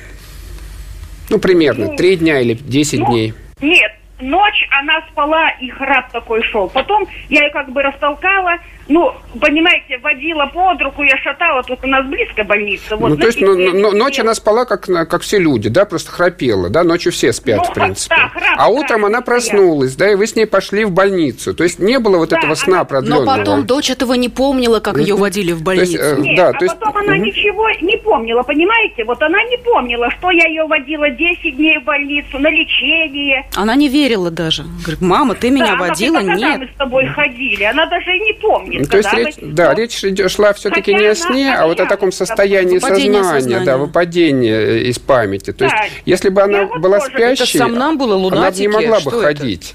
Ну, 1.30 1.38
примерно, 1.38 1.96
три 1.96 2.16
ну, 2.16 2.22
дня 2.22 2.40
или 2.40 2.54
десять 2.54 3.00
ну, 3.00 3.06
дней? 3.06 3.34
Нет, 3.60 3.92
ночь 4.20 4.68
она 4.70 5.00
спала, 5.10 5.50
и 5.60 5.70
храп 5.70 6.10
такой 6.12 6.42
шел. 6.42 6.68
Потом 6.68 7.06
я 7.28 7.44
ее 7.44 7.50
как 7.50 7.70
бы 7.70 7.82
растолкала, 7.82 8.58
ну, 8.88 9.12
понимаете, 9.40 9.98
водила 9.98 10.46
под 10.46 10.80
руку, 10.82 11.02
я 11.02 11.16
шатала, 11.18 11.62
тут 11.62 11.78
у 11.82 11.86
нас 11.86 12.04
близко 12.06 12.44
больница. 12.44 12.96
Вот, 12.96 13.10
ну, 13.10 13.16
то 13.16 13.26
есть 13.26 13.40
ну, 13.40 13.56
я- 13.56 13.72
но- 13.72 13.90
ночь 13.92 14.18
она 14.18 14.34
спала, 14.34 14.64
как, 14.64 14.88
на- 14.88 15.06
как 15.06 15.22
все 15.22 15.38
люди, 15.38 15.68
да, 15.68 15.84
просто 15.84 16.10
храпела, 16.12 16.68
да, 16.68 16.82
ночью 16.84 17.12
все 17.12 17.32
спят, 17.32 17.58
Ну, 17.58 17.64
в 17.64 17.72
принципе. 17.74 18.14
да, 18.16 18.28
храп, 18.28 18.54
а 18.58 18.68
утром 18.68 19.02
да, 19.02 19.06
она 19.08 19.20
проснулась, 19.22 19.96
да, 19.96 20.10
и 20.10 20.14
вы 20.14 20.26
с 20.26 20.36
ней 20.36 20.46
пошли 20.46 20.84
в 20.84 20.90
больницу. 20.92 21.54
То 21.54 21.64
есть 21.64 21.78
не 21.78 21.98
было 21.98 22.18
вот 22.18 22.28
Да, 22.30 22.36
этого 22.38 22.52
она- 22.52 22.56
сна 22.56 22.78
Но 22.78 22.84
продленного. 22.84 23.24
Но 23.24 23.36
потом 23.38 23.66
дочь 23.66 23.90
этого 23.90 24.14
не 24.14 24.28
помнила, 24.28 24.80
как 24.80 24.98
ее 24.98 25.14
водили 25.16 25.52
в 25.52 25.64
То 25.64 25.72
есть, 25.72 25.96
больницу. 25.96 26.20
э, 26.20 26.22
Нет, 26.22 26.36
да, 26.36 26.48
а 26.48 26.52
то 26.52 26.64
есть- 26.64 26.78
потом 26.78 26.96
она 26.98 27.14
Мгм. 27.16 27.24
ничего 27.24 27.70
не 27.80 27.96
помнила, 27.98 28.42
понимаете? 28.42 29.04
Вот 29.04 29.20
она 29.22 29.42
не 29.44 29.56
помнила, 29.58 30.10
что 30.10 30.30
я 30.30 30.46
ее 30.46 30.64
водила 30.66 31.08
10 31.10 31.56
дней 31.56 31.78
в 31.78 31.84
больницу 31.84 32.38
на 32.38 32.48
лечение. 32.50 33.46
Она 33.56 33.74
не 33.74 33.88
верила 33.88 34.30
даже. 34.30 34.64
Говорит, 34.82 35.00
мама, 35.00 35.34
ты 35.34 35.50
меня 35.50 35.66
да, 35.66 35.72
она 35.74 35.86
водила? 35.88 36.18
а 36.18 36.22
когда 36.24 36.34
Нет. 36.36 36.60
мы 36.60 36.66
с 36.66 36.76
тобой 36.78 37.06
ходили? 37.06 37.64
Она 37.64 37.86
даже 37.86 38.16
и 38.16 38.20
не 38.20 38.32
помнит. 38.34 38.73
Ну, 38.80 38.86
То 38.86 38.96
есть 38.98 39.12
речь, 39.12 39.34
да, 39.40 39.72
Ну, 39.72 39.78
речь 39.78 40.30
шла 40.32 40.52
все-таки 40.52 40.92
не 40.94 41.04
о 41.04 41.06
она 41.06 41.14
сне, 41.14 41.54
а 41.54 41.66
вот 41.66 41.80
о 41.80 41.86
таком 41.86 42.12
состоянии 42.12 42.78
сознания, 42.78 43.22
сознания. 43.24 43.64
да, 43.64 43.76
выпадение 43.78 44.54
э, 44.54 44.78
из 44.90 44.98
памяти. 44.98 45.52
То 45.52 45.64
есть, 45.64 45.76
Да. 45.76 45.84
если 46.04 46.28
бы 46.28 46.42
она 46.42 46.64
вот 46.66 46.78
была 46.80 46.98
тоже- 47.00 47.10
спящей, 47.12 47.58
Это 47.58 47.66
сомнамбулы, 47.68 48.14
она 48.32 48.50
бы 48.50 48.56
не 48.58 48.68
могла 48.68 48.96
бы 48.96 49.00
Что 49.00 49.10
это? 49.22 49.22
ходить. 49.40 49.74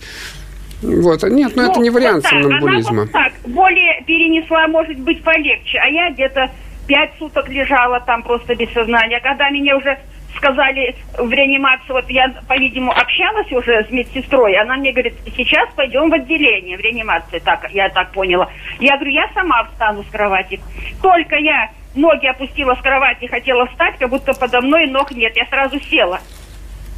Вот, 0.81 1.23
нет, 1.23 1.51
ну, 1.55 1.63
это 1.63 1.73
Ну, 1.75 1.81
не 1.83 1.89
вариант 1.89 2.23
вот 2.23 2.31
так, 2.31 2.41
сомнамбулизма. 2.41 2.91
Она 2.91 3.01
вот 3.03 3.12
так, 3.12 3.33
более 3.45 4.01
перенесла, 4.07 4.67
может 4.67 4.97
быть, 4.99 5.21
полегче. 5.23 5.77
А 5.79 5.88
я 5.89 6.09
где-то 6.12 6.49
пять 6.88 7.12
суток 7.19 7.49
лежала 7.49 7.99
там 7.99 8.23
просто 8.23 8.55
без 8.55 8.71
сознания. 8.71 9.19
Когда 9.21 9.49
меня 9.49 9.75
уже 9.77 9.97
сказали 10.39 10.95
в 11.17 11.32
реанимацию, 11.32 11.93
вот 11.93 12.10
я, 12.10 12.34
по-видимому, 12.47 12.91
общалась 12.91 13.52
уже 13.52 13.86
с 13.86 13.91
медсестрой, 13.91 14.56
она 14.58 14.78
мне 14.78 14.91
говорит, 14.91 15.15
сейчас 15.38 15.69
пойдем 15.75 16.10
в 16.10 16.13
отделение, 16.13 16.78
в 16.78 16.82
реанимации, 16.82 17.39
так, 17.39 17.69
я 17.71 17.89
так 17.89 18.12
поняла. 18.12 18.49
Я 18.80 18.95
говорю, 18.95 19.12
я 19.12 19.30
сама 19.34 19.65
встану 19.65 20.04
с 20.04 20.10
кровати. 20.10 20.60
Только 21.02 21.36
я 21.36 21.69
ноги 21.95 22.28
опустила 22.28 22.75
с 22.75 22.82
кровати, 22.82 23.28
хотела 23.28 23.67
встать, 23.67 23.97
как 23.99 24.10
будто 24.10 24.34
подо 24.34 24.62
мной 24.62 24.88
ног 24.88 25.12
нет, 25.12 25.36
я 25.36 25.45
сразу 25.45 25.80
села. 25.82 26.19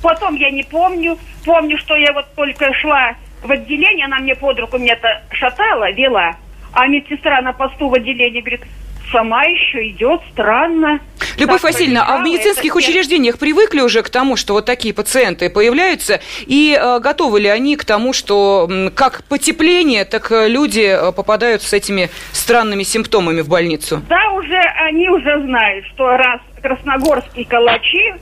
Потом 0.01 0.35
я 0.35 0.49
не 0.49 0.63
помню. 0.63 1.17
Помню, 1.45 1.77
что 1.77 1.95
я 1.95 2.13
вот 2.13 2.25
только 2.35 2.73
шла 2.73 3.15
в 3.43 3.51
отделение, 3.51 4.05
она 4.05 4.19
мне 4.19 4.35
под 4.35 4.59
руку 4.59 4.77
меня-то 4.77 5.21
шатала, 5.31 5.91
вела. 5.91 6.35
А 6.73 6.87
медсестра 6.87 7.41
на 7.41 7.53
посту 7.53 7.89
в 7.89 7.93
отделении 7.93 8.41
говорит, 8.41 8.61
сама 9.11 9.43
еще 9.43 9.87
идет, 9.89 10.21
странно. 10.31 10.99
Любовь 11.37 11.61
Так 11.61 11.71
Васильевна, 11.71 12.05
а 12.07 12.17
в 12.17 12.23
медицинских 12.23 12.75
учреждениях 12.75 13.37
привыкли 13.37 13.81
уже 13.81 14.01
к 14.01 14.09
тому, 14.09 14.35
что 14.35 14.53
вот 14.53 14.65
такие 14.65 14.93
пациенты 14.93 15.49
появляются, 15.49 16.19
и 16.45 16.77
э, 16.79 16.99
готовы 16.99 17.39
ли 17.39 17.47
они 17.47 17.75
к 17.75 17.85
тому, 17.85 18.13
что 18.13 18.69
как 18.95 19.23
потепление, 19.25 20.05
так 20.05 20.31
э, 20.31 20.47
люди 20.47 20.81
э, 20.81 21.11
попадают 21.11 21.61
с 21.61 21.73
этими 21.73 22.09
странными 22.31 22.83
симптомами 22.83 23.41
в 23.41 23.49
больницу? 23.49 24.01
Да, 24.09 24.31
уже 24.31 24.59
они 24.85 25.09
уже 25.09 25.41
знают, 25.41 25.85
что 25.87 26.17
раз 26.17 26.41
красногорские 26.61 27.45
калачи, 27.45 28.13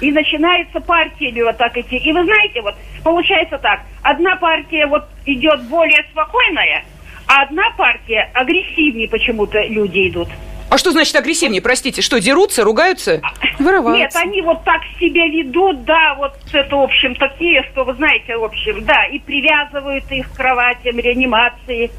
и 0.00 0.12
начинается 0.12 0.80
партиями 0.80 1.42
вот 1.42 1.56
так 1.56 1.76
идти. 1.76 1.96
И 1.96 2.12
вы 2.12 2.24
знаете, 2.24 2.60
вот 2.60 2.74
получается 3.02 3.58
так, 3.58 3.80
одна 4.02 4.36
партия 4.36 4.86
вот 4.86 5.04
идет 5.24 5.62
более 5.68 6.04
спокойная, 6.10 6.84
а 7.26 7.42
одна 7.42 7.70
партия 7.76 8.30
агрессивнее 8.34 9.08
почему-то 9.08 9.60
люди 9.62 10.08
идут. 10.08 10.28
А 10.68 10.78
что 10.78 10.90
значит 10.90 11.14
агрессивнее? 11.14 11.62
Простите, 11.62 12.02
что, 12.02 12.18
дерутся, 12.18 12.64
ругаются? 12.64 13.22
Нет, 13.22 13.58
Вырываются. 13.58 14.18
они 14.18 14.42
вот 14.42 14.64
так 14.64 14.82
себя 14.98 15.26
ведут, 15.26 15.84
да, 15.84 16.14
вот 16.16 16.34
это, 16.52 16.76
в 16.76 16.82
общем, 16.82 17.14
такие, 17.14 17.62
что, 17.70 17.84
вы 17.84 17.94
знаете, 17.94 18.36
в 18.36 18.44
общем, 18.44 18.84
да, 18.84 19.06
и 19.06 19.18
привязывают 19.20 20.10
их 20.10 20.30
к 20.30 20.36
кроватям, 20.36 20.98
реанимации. 20.98 21.90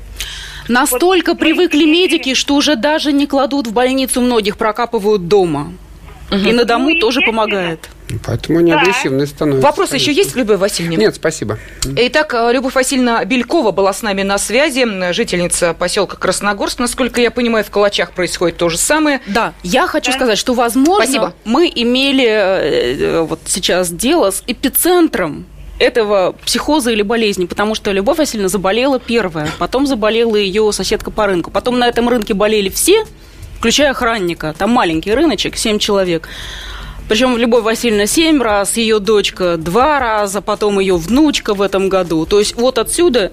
Настолько 0.67 1.29
Вот, 1.31 1.39
привыкли 1.39 1.85
ну, 1.85 1.91
медики, 1.91 2.33
что 2.33 2.55
уже 2.55 2.75
даже 2.75 3.13
не 3.13 3.25
кладут 3.25 3.67
в 3.67 3.73
больницу 3.73 4.19
многих, 4.19 4.57
прокапывают 4.57 5.29
дома. 5.29 5.71
И 6.31 6.51
на 6.51 6.65
дому 6.65 6.89
Ну, 6.89 6.99
тоже 6.99 7.21
помогает. 7.21 7.89
Поэтому 8.25 8.59
они 8.59 8.71
Да. 8.71 8.81
агрессивные 8.81 9.27
становятся. 9.27 9.65
Вопрос 9.65 9.93
еще 9.93 10.05
конечно. 10.07 10.21
есть, 10.21 10.35
Любовь 10.35 10.59
Васильевна? 10.59 10.95
Нет, 10.97 11.15
спасибо. 11.15 11.57
Итак, 11.85 12.33
э, 12.33 12.51
Любовь 12.53 12.73
Васильевна 12.75 13.23
Белькова 13.25 13.71
была 13.71 13.91
с 13.93 14.01
нами 14.01 14.23
на 14.23 14.37
связи, 14.37 14.85
жительница 15.13 15.73
поселка 15.73 16.15
Красногорск. 16.17 16.79
Насколько 16.79 17.19
я 17.21 17.31
понимаю, 17.31 17.63
в 17.65 17.69
Калачах 17.69 18.11
происходит 18.11 18.57
то 18.57 18.69
же 18.69 18.77
самое. 18.77 19.21
Да, 19.27 19.53
я 19.63 19.87
хочу 19.87 20.11
Да. 20.11 20.17
сказать, 20.17 20.37
что, 20.37 20.53
возможно, 20.53 21.03
Спасибо. 21.03 21.33
мы 21.45 21.71
имели 21.73 22.25
э, 22.25 22.95
э, 22.99 23.21
вот 23.21 23.39
сейчас 23.45 23.89
дело 23.89 24.31
с 24.31 24.43
эпицентром 24.47 25.45
этого 25.79 26.33
психоза 26.45 26.91
или 26.91 27.03
болезни, 27.03 27.45
потому 27.45 27.75
что 27.75 27.91
Любовь 27.91 28.17
Васильевна 28.17 28.49
заболела 28.49 28.99
первая, 28.99 29.49
потом 29.59 29.85
заболела 29.85 30.35
ее 30.35 30.71
соседка 30.71 31.11
по 31.11 31.27
рынку, 31.27 31.51
потом 31.51 31.77
на 31.77 31.87
этом 31.87 32.09
рынке 32.09 32.33
болели 32.33 32.69
все, 32.69 33.05
включая 33.57 33.91
охранника, 33.91 34.53
там 34.57 34.71
маленький 34.71 35.13
рыночек, 35.13 35.57
7 35.57 35.79
человек. 35.79 36.27
Причем 37.09 37.37
Любовь 37.37 37.63
Васильевна 37.63 38.05
семь 38.05 38.41
раз, 38.41 38.75
ее 38.75 38.99
дочка 38.99 39.55
два 39.55 39.97
раза, 39.99 40.41
потом 40.41 40.77
ее 40.79 40.97
внучка 40.97 41.53
в 41.53 41.61
этом 41.61 41.87
году. 41.87 42.25
То 42.25 42.39
есть 42.39 42.55
вот 42.57 42.77
отсюда 42.77 43.31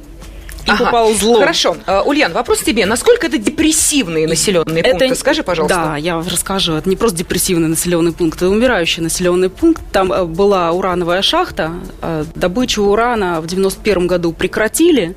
и 0.64 0.70
Ага. 0.70 0.84
поползло. 0.86 1.40
Хорошо. 1.40 1.76
Э, 1.86 2.00
Ульян, 2.02 2.32
вопрос 2.32 2.60
тебе. 2.60 2.86
Насколько 2.86 3.26
это 3.26 3.36
депрессивные 3.36 4.28
населенные 4.28 4.84
пункты? 4.84 5.14
Скажи, 5.16 5.42
пожалуйста. 5.42 5.76
Да, 5.76 5.96
я 5.96 6.16
расскажу. 6.20 6.74
Это 6.74 6.88
не 6.88 6.94
просто 6.96 7.18
депрессивный 7.18 7.66
населенный 7.68 8.12
пункт, 8.12 8.36
это 8.36 8.48
умирающий 8.48 9.02
населенный 9.02 9.50
пункт. 9.50 9.82
Там 9.92 10.12
э, 10.12 10.24
была 10.24 10.70
урановая 10.70 11.20
шахта. 11.22 11.72
э, 12.00 12.24
Добычу 12.36 12.82
урана 12.84 13.40
в 13.40 13.46
91 13.48 14.06
году 14.06 14.32
прекратили. 14.32 15.16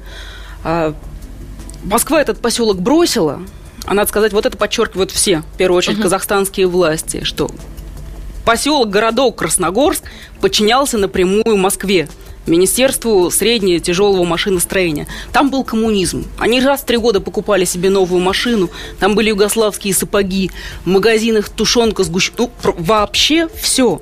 Москва 1.84 2.22
этот 2.22 2.42
поселок 2.42 2.80
бросила. 2.82 3.40
А 3.88 3.94
надо 3.94 4.10
сказать, 4.10 4.34
вот 4.34 4.46
это 4.46 4.58
подчеркивают 4.58 5.12
все, 5.12 5.44
в 5.54 5.58
первую 5.58 5.78
очередь 5.78 6.02
казахстанские 6.02 6.68
власти, 6.68 7.24
что 7.24 7.50
поселок, 8.44 8.90
городок 8.90 9.38
Красногорск 9.38 10.04
подчинялся 10.42 10.98
напрямую 10.98 11.56
Москве. 11.56 12.10
Министерству 12.46 13.30
среднего 13.32 13.80
тяжелого 13.80 14.24
машиностроения. 14.24 15.08
Там 15.34 15.50
был 15.50 15.64
коммунизм. 15.64 16.26
Они 16.38 16.62
раз 16.62 16.82
в 16.82 16.86
три 16.86 16.98
года 16.98 17.20
покупали 17.20 17.66
себе 17.66 17.90
новую 17.90 18.22
машину. 18.22 18.70
Там 19.00 19.16
были 19.16 19.30
югославские 19.30 19.94
сапоги. 19.94 20.52
В 20.86 20.88
магазинах 20.88 21.50
тушенка, 21.50 22.04
сгущ... 22.04 22.32
Ну, 22.38 22.52
вообще 22.64 23.50
все. 23.62 24.02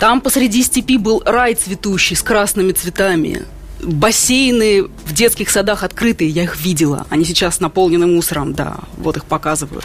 Там 0.00 0.20
посреди 0.20 0.64
степи 0.64 0.96
был 0.96 1.22
рай 1.24 1.54
цветущий 1.54 2.16
с 2.16 2.22
красными 2.22 2.72
цветами. 2.72 3.44
Бассейны 3.82 4.82
в 4.82 5.12
детских 5.12 5.50
садах 5.50 5.82
открытые, 5.82 6.30
я 6.30 6.44
их 6.44 6.60
видела. 6.60 7.06
Они 7.10 7.24
сейчас 7.24 7.60
наполнены 7.60 8.06
мусором, 8.06 8.52
да, 8.52 8.78
вот 8.98 9.16
их 9.16 9.24
показываю. 9.24 9.82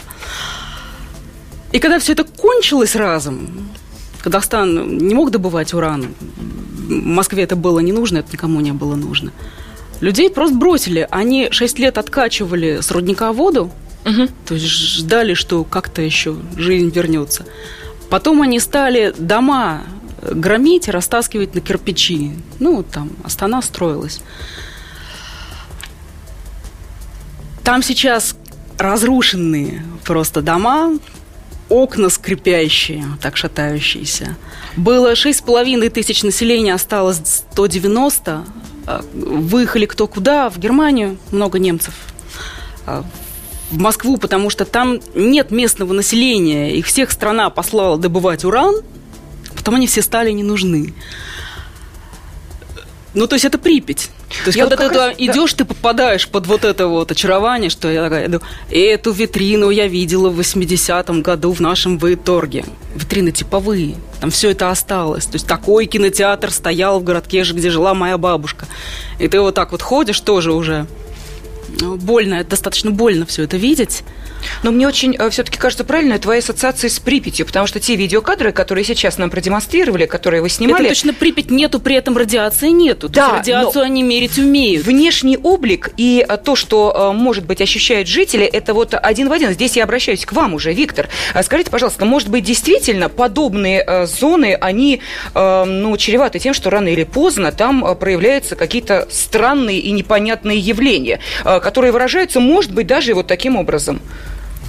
И 1.72 1.78
когда 1.78 1.98
все 1.98 2.12
это 2.12 2.24
кончилось 2.24 2.94
разом, 2.94 3.68
Казахстан 4.22 4.98
не 4.98 5.14
мог 5.14 5.30
добывать 5.30 5.74
уран, 5.74 6.14
Москве 6.88 7.42
это 7.42 7.56
было 7.56 7.80
не 7.80 7.92
нужно, 7.92 8.18
это 8.18 8.32
никому 8.32 8.60
не 8.60 8.72
было 8.72 8.94
нужно. 8.94 9.32
Людей 10.00 10.30
просто 10.30 10.56
бросили. 10.56 11.08
Они 11.10 11.48
6 11.50 11.78
лет 11.78 11.98
откачивали 11.98 12.80
с 12.80 12.90
рудника 12.90 13.32
воду, 13.32 13.70
то 14.46 14.54
есть 14.54 14.66
ждали, 14.66 15.34
что 15.34 15.64
как-то 15.64 16.02
еще 16.02 16.36
жизнь 16.56 16.90
вернется. 16.90 17.44
Потом 18.08 18.42
они 18.42 18.60
стали 18.60 19.12
дома 19.18 19.82
громить, 20.22 20.88
растаскивать 20.88 21.54
на 21.54 21.60
кирпичи. 21.60 22.32
Ну, 22.58 22.82
там 22.82 23.10
Астана 23.24 23.62
строилась. 23.62 24.20
Там 27.62 27.82
сейчас 27.82 28.36
разрушенные 28.78 29.84
просто 30.04 30.42
дома, 30.42 30.98
окна 31.68 32.08
скрипящие, 32.10 33.04
так 33.20 33.36
шатающиеся. 33.36 34.36
Было 34.76 35.14
6,5 35.14 35.90
тысяч 35.90 36.22
населения, 36.22 36.74
осталось 36.74 37.20
190. 37.52 38.44
А, 38.86 39.04
Выехали 39.12 39.86
кто 39.86 40.06
куда, 40.06 40.48
в 40.48 40.58
Германию, 40.58 41.18
много 41.32 41.58
немцев. 41.58 41.94
А, 42.86 43.04
В 43.70 43.78
Москву, 43.78 44.16
потому 44.16 44.48
что 44.48 44.64
там 44.64 45.00
нет 45.14 45.50
местного 45.50 45.92
населения. 45.92 46.76
Их 46.76 46.86
всех 46.86 47.10
страна 47.10 47.50
послала 47.50 47.98
добывать 47.98 48.44
уран, 48.44 48.76
потом 49.66 49.74
они 49.78 49.88
все 49.88 50.00
стали 50.00 50.30
не 50.30 50.44
нужны. 50.44 50.94
Ну, 53.14 53.26
то 53.26 53.34
есть 53.34 53.44
это 53.44 53.58
Припять. 53.58 54.10
То 54.44 54.48
есть, 54.48 54.56
Я 54.56 54.64
когда 54.66 54.76
вот 54.76 54.82
ты 54.82 54.88
как 54.90 54.96
раз- 55.08 55.16
туда 55.16 55.24
идешь, 55.32 55.52
ты 55.54 55.64
попадаешь 55.64 56.28
под 56.28 56.46
вот 56.46 56.64
это 56.64 56.86
вот 56.86 57.10
очарование, 57.10 57.68
что 57.68 57.90
я 57.90 58.04
такая, 58.04 58.26
иду, 58.26 58.40
эту 58.70 59.10
витрину 59.10 59.70
я 59.70 59.88
видела 59.88 60.30
в 60.30 60.38
80-м 60.38 61.22
году 61.22 61.52
в 61.52 61.58
нашем 61.60 61.98
Вейторге. 61.98 62.64
Витрины 62.94 63.32
типовые, 63.32 63.96
там 64.20 64.30
все 64.30 64.50
это 64.50 64.70
осталось. 64.70 65.26
То 65.26 65.34
есть 65.34 65.48
такой 65.48 65.86
кинотеатр 65.86 66.52
стоял 66.52 67.00
в 67.00 67.04
городке 67.04 67.42
же, 67.42 67.54
где 67.54 67.68
жила 67.70 67.92
моя 67.94 68.18
бабушка. 68.18 68.66
И 69.18 69.26
ты 69.26 69.40
вот 69.40 69.56
так 69.56 69.72
вот 69.72 69.82
ходишь 69.82 70.20
тоже 70.20 70.52
уже. 70.52 70.86
Ну, 71.80 71.96
Больно, 71.96 72.44
достаточно 72.44 72.92
больно 72.92 73.26
все 73.26 73.42
это 73.42 73.56
видеть. 73.56 74.04
Но 74.62 74.70
мне 74.70 74.86
очень 74.86 75.16
э, 75.16 75.30
все-таки 75.30 75.58
кажется 75.58 75.84
правильной 75.84 76.18
твоя 76.18 76.40
ассоциация 76.40 76.90
с 76.90 76.98
Припятью, 76.98 77.46
потому 77.46 77.66
что 77.66 77.80
те 77.80 77.96
видеокадры, 77.96 78.52
которые 78.52 78.84
сейчас 78.84 79.18
нам 79.18 79.30
продемонстрировали, 79.30 80.06
которые 80.06 80.42
вы 80.42 80.48
снимали... 80.48 80.84
Это 80.84 80.94
точно 80.94 81.14
Припять 81.14 81.50
нету, 81.50 81.80
при 81.80 81.96
этом 81.96 82.16
радиации 82.16 82.68
нету. 82.68 83.08
Да, 83.08 83.28
То 83.28 83.36
есть 83.36 83.48
радиацию 83.48 83.84
они 83.84 84.02
мерить 84.02 84.38
умеют. 84.38 84.86
Внешний 84.86 85.36
облик 85.36 85.90
и 85.96 86.24
э, 86.26 86.36
то, 86.36 86.56
что, 86.56 87.12
э, 87.12 87.16
может 87.16 87.46
быть, 87.46 87.60
ощущают 87.60 88.08
жители, 88.08 88.44
это 88.44 88.74
вот 88.74 88.94
один 88.94 89.28
в 89.28 89.32
один. 89.32 89.52
Здесь 89.52 89.76
я 89.76 89.84
обращаюсь 89.84 90.24
к 90.24 90.32
вам 90.32 90.54
уже, 90.54 90.72
Виктор. 90.72 91.08
А 91.34 91.42
скажите, 91.42 91.70
пожалуйста, 91.70 92.04
может 92.04 92.28
быть, 92.28 92.44
действительно 92.44 93.08
подобные 93.08 94.06
зоны, 94.06 94.54
они, 94.54 95.00
ну, 95.34 95.96
чреваты 95.96 96.38
тем, 96.38 96.54
что 96.54 96.70
рано 96.70 96.88
или 96.88 97.04
поздно 97.04 97.52
там 97.52 97.96
проявляются 97.96 98.56
какие-то 98.56 99.08
странные 99.10 99.78
и 99.78 99.90
непонятные 99.90 100.58
явления, 100.58 101.20
которые 101.44 101.92
выражаются, 101.92 102.40
может 102.40 102.72
быть, 102.72 102.86
даже 102.86 103.14
вот 103.14 103.26
таким 103.26 103.56
образом? 103.56 104.00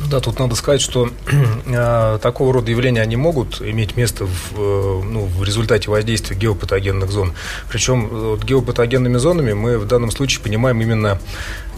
Да, 0.10 0.22
тут 0.22 0.40
надо 0.40 0.56
сказать, 0.56 0.80
что 0.80 1.10
э, 1.66 2.20
такого 2.22 2.54
рода 2.54 2.72
явления 2.72 3.02
они 3.02 3.18
могут 3.18 3.62
иметь 3.62 3.98
место 3.98 4.26
в, 4.26 4.54
э, 4.56 5.02
ну, 5.04 5.26
в 5.26 5.44
результате 5.44 5.92
воздействия 5.92 6.38
геопатогенных 6.38 7.12
зон. 7.12 7.34
Причем 7.70 8.06
э, 8.06 8.10
вот, 8.10 8.44
геопатогенными 8.44 9.18
зонами 9.18 9.52
мы 9.52 9.78
в 9.78 9.86
данном 9.86 10.12
случае 10.12 10.42
понимаем 10.42 10.82
именно 10.82 11.20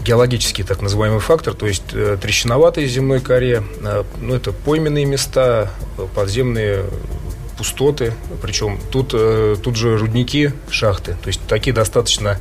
геологический 0.04 0.62
так 0.62 0.80
называемый 0.80 1.18
фактор, 1.18 1.54
то 1.54 1.66
есть 1.66 1.92
э, 1.92 2.16
трещиноватые 2.20 2.86
земной 2.86 3.20
коре, 3.20 3.62
ну, 4.20 4.34
это 4.34 4.52
пойменные 4.52 5.04
места, 5.04 5.70
подземные 6.14 6.84
пустоты, 7.60 8.14
причем 8.40 8.78
тут, 8.90 9.10
э, 9.12 9.54
тут 9.62 9.76
же 9.76 9.98
рудники, 9.98 10.54
шахты, 10.70 11.12
то 11.22 11.26
есть 11.26 11.42
такие 11.46 11.74
достаточно 11.74 12.38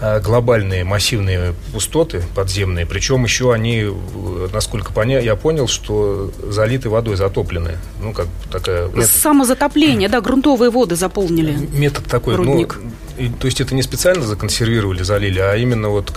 э, 0.00 0.22
глобальные, 0.22 0.84
массивные 0.84 1.52
пустоты 1.70 2.22
подземные, 2.34 2.86
причем 2.86 3.24
еще 3.24 3.52
они, 3.52 3.80
э, 3.82 4.48
насколько 4.54 4.90
поня... 4.90 5.20
я 5.20 5.36
понял, 5.36 5.68
что 5.68 6.32
залиты 6.48 6.88
водой, 6.88 7.16
затоплены. 7.16 7.72
Ну, 8.00 8.14
как 8.14 8.28
такая... 8.50 8.88
Метод... 8.88 9.10
Самозатопление, 9.10 10.08
да, 10.08 10.22
грунтовые 10.22 10.70
воды 10.70 10.96
заполнили. 10.96 11.52
Метод 11.74 12.06
такой, 12.06 12.38
ну, 12.38 12.44
Рудник. 12.44 12.80
ну, 13.18 13.32
то 13.38 13.44
есть 13.44 13.60
это 13.60 13.74
не 13.74 13.82
специально 13.82 14.24
законсервировали, 14.24 15.02
залили, 15.02 15.40
а 15.40 15.56
именно 15.56 15.90
вот 15.90 16.10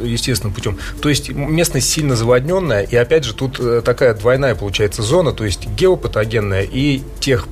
естественным 0.00 0.52
путем. 0.52 0.76
То 1.00 1.08
есть 1.08 1.30
местность 1.30 1.88
сильно 1.88 2.16
заводненная, 2.16 2.82
и 2.82 2.96
опять 2.96 3.24
же 3.24 3.32
тут 3.32 3.58
такая 3.82 4.12
двойная 4.12 4.54
получается 4.54 5.00
зона, 5.00 5.32
то 5.32 5.46
есть 5.46 5.66
геопатогенная 5.68 6.68
и 6.70 7.00
тех 7.18 7.48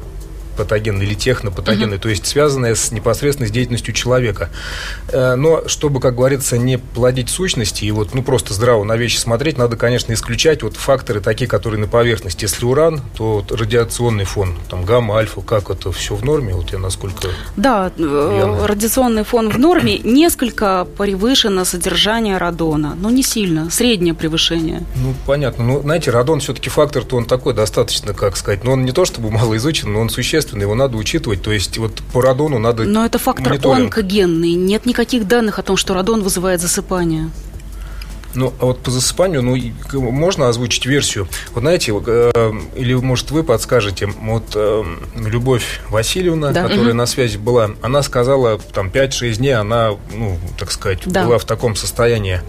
патогенной 0.57 1.07
или 1.07 1.15
технопатогенной, 1.15 1.97
угу. 1.97 2.03
то 2.03 2.09
есть 2.09 2.27
связанная 2.27 2.75
с 2.75 2.93
непосредственно 2.93 3.49
с 3.49 3.53
деятельностью 3.53 3.95
человека. 3.95 4.51
Э, 5.09 5.35
но 5.35 5.67
чтобы, 5.69 6.01
как 6.01 6.15
говорится, 6.15 6.59
не 6.59 6.79
плодить 6.79 7.31
сущности 7.31 7.85
и 7.85 7.91
вот 7.91 8.15
ну 8.15 8.23
просто 8.23 8.55
здраво 8.55 8.85
на 8.85 8.97
вещи 8.97 9.17
смотреть, 9.17 9.59
надо, 9.59 9.77
конечно, 9.77 10.13
исключать 10.13 10.63
вот 10.63 10.77
факторы 10.77 11.21
такие, 11.21 11.49
которые 11.49 11.81
на 11.81 11.89
поверхности. 11.89 12.45
Если 12.45 12.65
уран, 12.65 13.01
то 13.17 13.37
вот 13.37 13.53
радиационный 13.53 14.25
фон, 14.25 14.57
там 14.69 14.85
гамма, 14.85 15.19
альфа, 15.19 15.41
как 15.41 15.71
это 15.71 15.93
все 15.93 16.15
в 16.15 16.25
норме? 16.25 16.55
Вот 16.55 16.73
я 16.73 16.79
насколько... 16.79 17.29
Да. 17.57 17.93
Э, 17.97 18.67
радиационный 18.67 19.25
фон 19.25 19.51
в 19.51 19.59
норме 19.59 19.99
несколько 19.99 20.87
превышено 20.97 21.65
содержание 21.65 22.39
радона, 22.39 22.97
но 23.01 23.11
не 23.11 23.23
сильно, 23.23 23.71
среднее 23.71 24.15
превышение. 24.15 24.85
Ну, 24.97 25.15
понятно. 25.27 25.65
Ну, 25.65 25.81
знаете, 25.81 26.11
радон 26.11 26.41
все-таки 26.41 26.71
фактор-то 26.71 27.17
он 27.17 27.25
такой 27.25 27.55
достаточно, 27.55 28.15
как 28.15 28.37
сказать, 28.37 28.65
но 28.65 28.73
он 28.73 28.85
не 28.85 28.93
то 28.93 29.05
чтобы 29.05 29.31
мало 29.33 29.57
изучен, 29.57 29.93
но 29.93 30.01
он 30.01 30.11
существенно 30.11 30.42
естественно, 30.43 30.63
его 30.63 30.75
надо 30.75 30.97
учитывать. 30.97 31.43
То 31.43 31.53
есть 31.53 31.79
вот 31.79 32.03
по 32.13 32.21
радону 32.21 32.59
надо 32.59 32.85
Но 32.85 33.05
это 33.05 33.19
фактор 33.19 33.51
мониторинг. 33.51 33.97
онкогенный. 33.97 34.55
Нет 34.55 34.87
никаких 34.87 35.27
данных 35.29 35.59
о 35.59 35.63
том, 35.63 35.77
что 35.77 35.95
радон 35.95 36.23
вызывает 36.23 36.61
засыпание. 36.61 37.31
Ну, 38.35 38.53
а 38.61 38.65
вот 38.65 38.79
по 38.79 38.91
засыпанию, 38.91 39.43
ну, 39.43 39.57
можно 40.11 40.49
озвучить 40.49 40.87
версию. 40.87 41.29
Вот 41.53 41.61
знаете, 41.61 41.93
э, 41.93 42.53
или, 42.77 42.95
может, 42.95 43.31
вы 43.31 43.43
подскажете, 43.43 44.07
вот 44.07 44.53
э, 44.55 44.85
Любовь 45.17 45.81
Васильевна, 45.91 46.51
да. 46.51 46.63
которая 46.63 46.89
угу. 46.89 46.97
на 46.97 47.05
связи 47.05 47.37
была, 47.37 47.73
она 47.83 48.03
сказала, 48.03 48.59
там, 48.59 48.89
5-6 48.89 49.35
дней 49.35 49.55
она, 49.55 49.91
ну, 50.15 50.39
так 50.59 50.71
сказать, 50.71 51.01
да. 51.05 51.27
была 51.27 51.37
в 51.37 51.45
таком 51.45 51.77
состоянии 51.77 52.41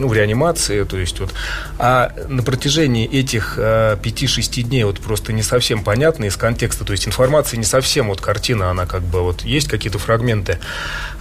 ну, 0.00 0.08
в 0.08 0.14
реанимации, 0.14 0.84
то 0.84 0.96
есть 0.96 1.20
вот. 1.20 1.32
А 1.78 2.12
на 2.28 2.42
протяжении 2.42 3.06
этих 3.06 3.54
э, 3.58 3.96
5-6 4.02 4.62
дней 4.62 4.84
вот 4.84 4.98
просто 5.00 5.32
не 5.32 5.42
совсем 5.42 5.84
понятно 5.84 6.24
из 6.24 6.36
контекста, 6.36 6.84
то 6.84 6.92
есть 6.92 7.06
информация 7.06 7.58
не 7.58 7.64
совсем 7.64 8.08
вот 8.08 8.20
картина, 8.20 8.70
она 8.70 8.86
как 8.86 9.02
бы 9.02 9.22
вот 9.22 9.42
есть 9.42 9.68
какие-то 9.68 9.98
фрагменты. 9.98 10.58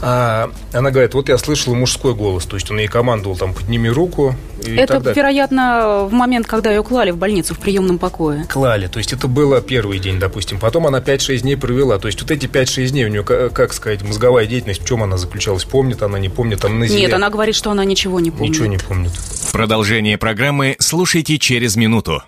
А, 0.01 0.51
она 0.73 0.91
говорит, 0.91 1.13
вот 1.13 1.29
я 1.29 1.37
слышала 1.37 1.75
мужской 1.75 2.15
голос, 2.15 2.45
то 2.45 2.55
есть 2.55 2.71
он 2.71 2.77
ей 2.77 2.87
командовал 2.87 3.35
там 3.35 3.53
подними 3.53 3.89
руку. 3.89 4.35
И 4.63 4.75
это, 4.75 4.97
вероятно, 4.97 6.07
в 6.09 6.13
момент, 6.13 6.47
когда 6.47 6.71
ее 6.71 6.83
клали 6.83 7.11
в 7.11 7.17
больницу 7.17 7.53
в 7.53 7.59
приемном 7.59 7.97
покое. 7.97 8.45
Клали, 8.45 8.87
то 8.87 8.99
есть 8.99 9.13
это 9.13 9.27
было 9.27 9.61
первый 9.61 9.99
день, 9.99 10.19
допустим. 10.19 10.59
Потом 10.59 10.87
она 10.87 10.99
5-6 10.99 11.39
дней 11.39 11.57
провела, 11.57 11.99
то 11.99 12.07
есть 12.07 12.21
вот 12.21 12.31
эти 12.31 12.45
5-6 12.45 12.87
дней 12.87 13.05
у 13.05 13.09
нее, 13.09 13.23
как 13.23 13.73
сказать, 13.73 14.01
мозговая 14.03 14.45
деятельность, 14.45 14.81
в 14.81 14.85
чем 14.87 15.03
она 15.03 15.17
заключалась? 15.17 15.65
Помнит 15.65 16.01
она, 16.01 16.17
не 16.17 16.29
помнит? 16.29 16.63
Амнезия? 16.63 16.97
Нет, 16.97 17.13
она 17.13 17.29
говорит, 17.29 17.55
что 17.55 17.71
она 17.71 17.83
ничего 17.83 18.19
не 18.19 18.31
помнит. 18.31 18.51
Ничего 18.51 18.65
не 18.69 18.77
помнит. 18.77 19.11
Продолжение 19.51 20.17
программы 20.17 20.75
слушайте 20.79 21.37
через 21.37 21.75
минуту. 21.75 22.23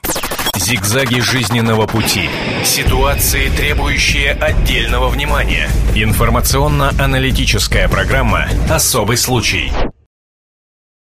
Зигзаги 0.55 1.21
жизненного 1.21 1.87
пути. 1.87 2.29
Ситуации, 2.65 3.49
требующие 3.49 4.31
отдельного 4.31 5.09
внимания. 5.09 5.69
Информационно-аналитическая 5.95 7.87
программа 7.87 8.47
«Особый 8.69 9.17
случай». 9.17 9.71